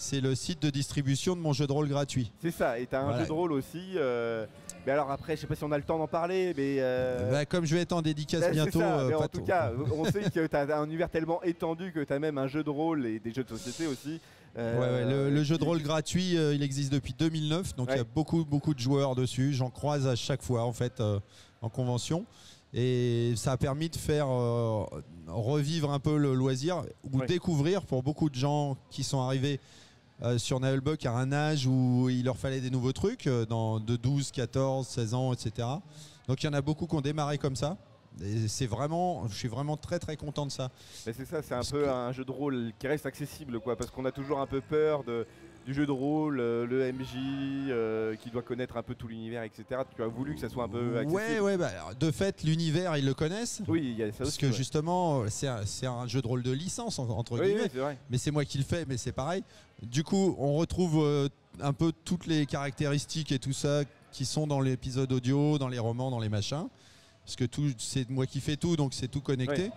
C'est 0.00 0.20
le 0.20 0.36
site 0.36 0.62
de 0.62 0.70
distribution 0.70 1.34
de 1.34 1.40
mon 1.40 1.52
jeu 1.52 1.66
de 1.66 1.72
rôle 1.72 1.88
gratuit. 1.88 2.30
C'est 2.40 2.52
ça, 2.52 2.78
et 2.78 2.86
t'as 2.86 3.00
un 3.00 3.04
Voilà. 3.06 3.18
jeu 3.18 3.26
de 3.26 3.32
rôle 3.32 3.52
aussi. 3.52 3.82
euh, 3.96 4.46
Mais 4.86 4.92
alors 4.92 5.10
après, 5.10 5.34
je 5.36 5.40
sais 5.40 5.46
pas 5.48 5.56
si 5.56 5.64
on 5.64 5.72
a 5.72 5.76
le 5.76 5.82
temps 5.82 5.98
d'en 5.98 6.06
parler, 6.06 6.54
mais. 6.56 6.76
euh, 6.78 7.32
Bah, 7.32 7.44
comme 7.44 7.64
je 7.64 7.74
vais 7.74 7.82
être 7.82 7.92
en 7.92 8.00
dédicace 8.00 8.40
bah, 8.42 8.50
bientôt, 8.52 8.78
ça, 8.78 9.00
euh, 9.00 9.08
mais 9.08 9.14
en 9.14 9.26
tout 9.26 9.42
cas, 9.42 9.72
on 9.92 10.04
sait 10.04 10.30
que 10.30 10.46
t'as 10.46 10.78
un 10.80 10.84
univers 10.86 11.10
tellement 11.10 11.42
étendu 11.42 11.92
que 11.92 12.04
t'as 12.04 12.20
même 12.20 12.38
un 12.38 12.46
jeu 12.46 12.62
de 12.62 12.70
rôle 12.70 13.06
et 13.06 13.18
des 13.18 13.32
jeux 13.34 13.42
de 13.42 13.48
société 13.48 13.88
aussi. 13.88 14.20
euh, 14.56 14.78
Ouais, 14.78 15.04
ouais, 15.04 15.10
le, 15.30 15.34
le 15.34 15.42
jeu 15.42 15.58
de 15.58 15.64
rôle 15.64 15.82
gratuit, 15.82 16.34
il 16.36 16.62
existe 16.62 16.92
depuis 16.92 17.12
2009, 17.18 17.74
donc 17.74 17.88
il 17.90 17.96
y 17.96 18.00
a 18.00 18.04
beaucoup, 18.04 18.44
beaucoup 18.44 18.74
de 18.74 18.78
joueurs 18.80 19.16
dessus. 19.16 19.52
J'en 19.52 19.68
croise 19.70 20.06
à 20.06 20.14
chaque 20.14 20.42
fois 20.42 20.62
en 20.62 20.72
fait 20.72 21.02
en 21.60 21.68
convention, 21.68 22.24
et 22.72 23.32
ça 23.34 23.50
a 23.50 23.56
permis 23.56 23.88
de 23.90 23.96
faire 23.96 24.28
revivre 25.26 25.90
un 25.92 25.98
peu 25.98 26.16
le 26.16 26.34
loisir 26.34 26.82
ou 27.12 27.20
découvrir 27.26 27.82
pour 27.84 28.02
beaucoup 28.04 28.30
de 28.30 28.34
gens 28.36 28.76
qui 28.90 29.02
sont 29.04 29.20
arrivés 29.20 29.60
euh, 30.22 30.38
sur 30.38 30.58
Nailbuck 30.60 31.04
à 31.06 31.12
un 31.12 31.32
âge 31.32 31.66
où 31.66 32.08
il 32.08 32.24
leur 32.24 32.36
fallait 32.36 32.60
des 32.60 32.70
nouveaux 32.70 32.92
trucs, 32.92 33.26
euh, 33.26 33.46
dans, 33.46 33.78
de 33.80 33.96
12, 33.96 34.30
14, 34.32 34.86
16 34.86 35.14
ans, 35.14 35.32
etc. 35.32 35.68
Donc 36.26 36.42
il 36.42 36.46
y 36.46 36.48
en 36.48 36.52
a 36.54 36.60
beaucoup 36.62 36.86
qui 36.86 36.94
ont 36.96 37.00
démarré 37.00 37.38
comme 37.38 37.56
ça. 37.56 37.76
Et 38.20 38.48
c'est 38.48 38.66
vraiment, 38.66 39.28
je 39.28 39.34
suis 39.36 39.46
vraiment 39.48 39.76
très 39.76 40.00
très 40.00 40.16
content 40.16 40.44
de 40.44 40.50
ça. 40.50 40.70
Mais 41.06 41.12
c'est 41.12 41.24
ça, 41.24 41.40
c'est 41.40 41.54
un 41.54 41.58
Parce 41.58 41.70
peu 41.70 41.82
que- 41.84 41.88
un 41.88 42.10
jeu 42.10 42.24
de 42.24 42.32
rôle 42.32 42.72
qui 42.78 42.88
reste 42.88 43.06
accessible, 43.06 43.60
quoi, 43.60 43.76
parce 43.76 43.90
qu'on 43.92 44.04
a 44.06 44.10
toujours 44.12 44.40
un 44.40 44.46
peu 44.46 44.60
peur 44.60 45.04
de, 45.04 45.24
du 45.68 45.74
jeu 45.74 45.84
de 45.84 45.92
rôle, 45.92 46.40
euh, 46.40 46.64
le 46.66 46.90
MJ 46.94 47.68
euh, 47.68 48.16
qui 48.16 48.30
doit 48.30 48.40
connaître 48.40 48.78
un 48.78 48.82
peu 48.82 48.94
tout 48.94 49.06
l'univers, 49.06 49.42
etc. 49.42 49.82
Tu 49.94 50.02
as 50.02 50.06
voulu 50.06 50.34
que 50.34 50.40
ça 50.40 50.48
soit 50.48 50.64
un 50.64 50.68
peu 50.68 50.96
accessible. 50.96 51.14
Ouais, 51.14 51.40
ouais, 51.40 51.56
bah, 51.58 51.66
alors, 51.68 51.94
de 51.94 52.10
fait, 52.10 52.42
l'univers, 52.42 52.96
ils 52.96 53.04
le 53.04 53.12
connaissent. 53.12 53.60
Oui, 53.68 53.82
il 53.92 53.98
y 53.98 54.02
a 54.02 54.10
ça 54.10 54.16
Parce 54.20 54.30
aussi. 54.30 54.38
que 54.38 54.46
ouais. 54.46 54.52
justement, 54.52 55.24
c'est 55.28 55.46
un, 55.46 55.66
c'est 55.66 55.84
un 55.84 56.06
jeu 56.06 56.22
de 56.22 56.26
rôle 56.26 56.42
de 56.42 56.52
licence, 56.52 56.98
en- 56.98 57.06
entre 57.10 57.38
Oui, 57.38 57.48
guillemets. 57.48 57.62
oui, 57.64 57.68
c'est 57.70 57.80
vrai. 57.80 57.98
Mais 58.08 58.16
c'est 58.16 58.30
moi 58.30 58.46
qui 58.46 58.56
le 58.56 58.64
fais, 58.64 58.86
mais 58.88 58.96
c'est 58.96 59.12
pareil. 59.12 59.44
Du 59.82 60.04
coup, 60.04 60.34
on 60.38 60.54
retrouve 60.54 61.04
euh, 61.04 61.28
un 61.60 61.74
peu 61.74 61.92
toutes 62.02 62.26
les 62.26 62.46
caractéristiques 62.46 63.30
et 63.30 63.38
tout 63.38 63.52
ça 63.52 63.82
qui 64.10 64.24
sont 64.24 64.46
dans 64.46 64.60
l'épisode 64.60 65.12
audio, 65.12 65.58
dans 65.58 65.68
les 65.68 65.78
romans, 65.78 66.10
dans 66.10 66.18
les 66.20 66.30
machins. 66.30 66.66
Parce 67.26 67.36
que 67.36 67.44
tout, 67.44 67.70
c'est 67.76 68.08
moi 68.08 68.24
qui 68.24 68.40
fais 68.40 68.56
tout, 68.56 68.74
donc 68.74 68.94
c'est 68.94 69.08
tout 69.08 69.20
connecté. 69.20 69.68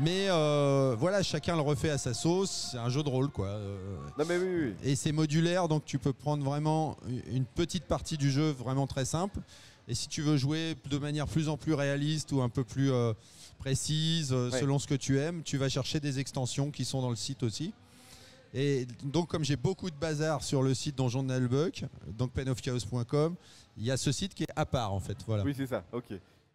Mais 0.00 0.26
euh, 0.28 0.94
voilà, 0.98 1.22
chacun 1.22 1.56
le 1.56 1.62
refait 1.62 1.90
à 1.90 1.98
sa 1.98 2.14
sauce. 2.14 2.68
C'est 2.70 2.78
un 2.78 2.88
jeu 2.88 3.02
de 3.02 3.08
rôle, 3.08 3.28
quoi. 3.30 3.48
Euh, 3.48 3.96
Non, 4.18 4.24
mais 4.28 4.36
oui, 4.38 4.48
oui. 4.68 4.74
et 4.84 4.94
c'est 4.94 5.10
modulaire, 5.12 5.66
donc 5.68 5.84
tu 5.84 5.98
peux 5.98 6.12
prendre 6.12 6.44
vraiment 6.44 6.96
une 7.32 7.44
petite 7.44 7.84
partie 7.84 8.16
du 8.16 8.30
jeu 8.30 8.50
vraiment 8.50 8.86
très 8.86 9.04
simple. 9.04 9.40
Et 9.88 9.94
si 9.94 10.06
tu 10.08 10.22
veux 10.22 10.36
jouer 10.36 10.76
de 10.88 10.98
manière 10.98 11.26
plus 11.26 11.48
en 11.48 11.56
plus 11.56 11.74
réaliste 11.74 12.30
ou 12.32 12.42
un 12.42 12.48
peu 12.48 12.62
plus 12.62 12.92
euh, 12.92 13.12
précise, 13.58 14.32
Ouais. 14.32 14.60
selon 14.60 14.78
ce 14.78 14.86
que 14.86 14.94
tu 14.94 15.18
aimes, 15.18 15.42
tu 15.42 15.56
vas 15.56 15.68
chercher 15.68 15.98
des 15.98 16.20
extensions 16.20 16.70
qui 16.70 16.84
sont 16.84 17.00
dans 17.02 17.10
le 17.10 17.16
site 17.16 17.42
aussi. 17.42 17.72
Et 18.54 18.86
donc 19.02 19.28
comme 19.28 19.44
j'ai 19.44 19.56
beaucoup 19.56 19.90
de 19.90 19.96
bazar 19.96 20.42
sur 20.42 20.62
le 20.62 20.72
site 20.74 20.96
Donjon 20.96 21.22
de 21.22 21.28
Nalbuck, 21.28 21.84
donc 22.16 22.30
penofchaos.com, 22.32 23.34
il 23.76 23.84
y 23.84 23.90
a 23.90 23.96
ce 23.96 24.12
site 24.12 24.34
qui 24.34 24.44
est 24.44 24.52
à 24.56 24.64
part 24.64 24.92
en 24.92 25.00
fait. 25.00 25.16
Voilà. 25.26 25.42
Oui, 25.42 25.54
c'est 25.56 25.66
ça, 25.66 25.84
ok. 25.92 26.12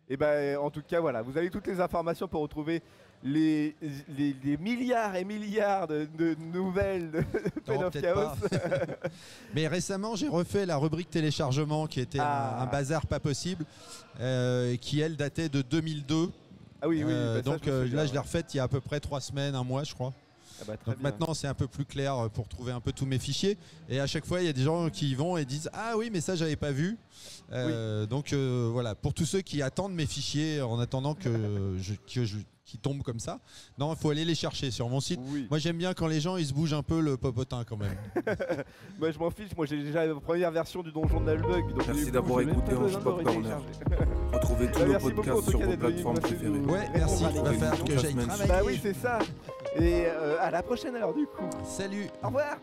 Et 0.09 0.17
ben, 0.17 0.57
en 0.57 0.69
tout 0.69 0.81
cas, 0.81 0.99
voilà, 0.99 1.21
vous 1.21 1.37
avez 1.37 1.49
toutes 1.49 1.65
les 1.67 1.79
informations 1.79 2.27
pour 2.27 2.41
retrouver 2.41 2.81
les, 3.23 3.75
les, 4.17 4.35
les 4.43 4.57
milliards 4.57 5.15
et 5.15 5.23
milliards 5.23 5.87
de, 5.87 6.07
de 6.17 6.35
nouvelles 6.53 7.09
de 7.11 7.23
Pen 7.65 7.83
of 7.83 7.93
Chaos. 7.93 8.31
Mais 9.55 9.67
récemment, 9.67 10.15
j'ai 10.15 10.27
refait 10.27 10.65
la 10.65 10.77
rubrique 10.77 11.09
téléchargement 11.09 11.87
qui 11.87 11.99
était 12.01 12.19
un- 12.19 12.23
Ah. 12.25 12.63
un, 12.63 12.65
bazar 12.65 13.05
pas 13.07 13.19
possible, 13.19 13.65
euh, 14.19 14.75
qui 14.77 14.99
elle 14.99 15.15
datait 15.15 15.49
de 15.49 15.61
2002. 15.61 16.29
ah 16.81 16.87
oui, 16.87 17.03
oui. 17.03 17.11
Euh, 17.13 17.37
bah, 17.37 17.43
ça, 17.43 17.51
donc 17.51 17.61
je 17.65 17.69
euh, 17.71 17.83
souviens, 17.83 17.95
là, 17.97 18.05
je 18.07 18.13
l'ai 18.13 18.19
refaite 18.19 18.53
il 18.53 18.57
y 18.57 18.59
a 18.59 18.63
à 18.63 18.67
peu 18.67 18.81
près 18.81 18.99
trois 18.99 19.21
semaines, 19.21 19.55
un 19.55 19.63
mois, 19.63 19.83
je 19.83 19.93
crois. 19.93 20.13
Ah 20.61 20.65
bah, 20.67 20.73
Donc 20.85 20.95
bien. 20.99 21.03
maintenant, 21.11 21.33
c'est 21.33 21.47
un 21.47 21.53
peu 21.53 21.67
plus 21.67 21.85
clair 21.85 22.15
euh, 22.17 22.27
pour 22.29 22.47
trouver 22.47 22.71
un 22.73 22.79
peu 22.81 22.91
tous 22.91 23.05
mes 23.05 23.19
fichiers. 23.19 23.57
Et 23.89 23.99
à 23.99 24.07
chaque 24.07 24.25
fois, 24.25 24.41
il 24.41 24.45
y 24.45 24.49
a 24.49 24.53
des 24.53 24.63
gens 24.63 24.89
qui 24.89 25.09
y 25.11 25.15
vont 25.15 25.37
et 25.37 25.45
disent 25.45 25.69
Ah 25.73 25.93
oui, 25.97 26.09
mais 26.11 26.19
ça, 26.21 26.35
j'avais 26.35 26.55
pas 26.57 26.71
vu. 26.71 26.97
Euh, 27.51 28.05
Donc 28.05 28.33
euh, 28.33 28.69
voilà, 28.71 28.95
pour 28.95 29.13
tous 29.13 29.25
ceux 29.25 29.41
qui 29.41 29.61
attendent 29.61 29.93
mes 29.93 30.05
fichiers 30.05 30.61
en 30.61 30.79
attendant 30.79 31.15
que 31.15 31.29
je, 31.79 31.93
que 32.13 32.25
je- 32.25 32.37
qu'ils 32.73 32.79
tombent 32.79 33.03
comme 33.03 33.19
ça, 33.19 33.39
non, 33.77 33.93
il 33.93 33.99
faut 33.99 34.09
aller 34.09 34.25
les 34.25 34.33
chercher 34.33 34.71
sur 34.71 34.89
mon 34.89 34.99
site. 34.99 35.19
Oui. 35.27 35.45
Moi, 35.47 35.59
j'aime 35.59 35.77
bien 35.77 35.93
quand 35.93 36.07
les 36.07 36.19
gens 36.19 36.37
ils 36.37 36.47
se 36.47 36.53
bougent 36.53 36.73
un 36.73 36.81
peu 36.81 36.99
le 37.01 37.17
popotin 37.17 37.63
quand 37.63 37.77
même. 37.77 37.95
Moi, 38.99 39.11
je 39.11 39.19
m'en 39.19 39.29
fiche. 39.29 39.55
Moi, 39.55 39.67
j'ai 39.67 39.77
déjà 39.83 40.07
la 40.07 40.15
première 40.15 40.49
version 40.51 40.81
du 40.81 40.91
donjon 40.91 41.19
de 41.19 41.25
Nalbug. 41.25 41.69
donc 41.69 41.85
Merci 41.87 42.09
d'avoir 42.11 42.41
écouté 42.41 42.73
Ange 42.73 42.97
Pop 42.99 43.19
le 43.19 43.23
Corner. 43.25 43.61
Retrouvez 44.33 44.71
tous 44.71 44.79
Bah, 44.79 44.85
nos 44.87 44.99
podcasts 44.99 45.49
sur 45.49 45.59
vos 45.59 45.77
plateformes 45.77 46.19
préférées. 46.19 46.59
Ouais, 46.59 46.89
merci. 46.95 47.25
à 47.25 47.29
Va 47.29 47.53
falloir 47.53 47.83
que 47.83 47.97
j'aille 47.99 48.11
semaine. 48.11 48.27
travailler. 48.27 48.49
Bah 48.49 48.61
oui, 48.65 48.79
c'est 48.81 48.95
ça. 48.95 49.19
Et 49.77 50.05
euh, 50.07 50.37
à 50.39 50.49
la 50.49 50.63
prochaine 50.63 50.95
alors 50.95 51.13
du 51.13 51.25
coup. 51.27 51.49
Salut. 51.65 52.07
Au 52.23 52.27
revoir. 52.27 52.57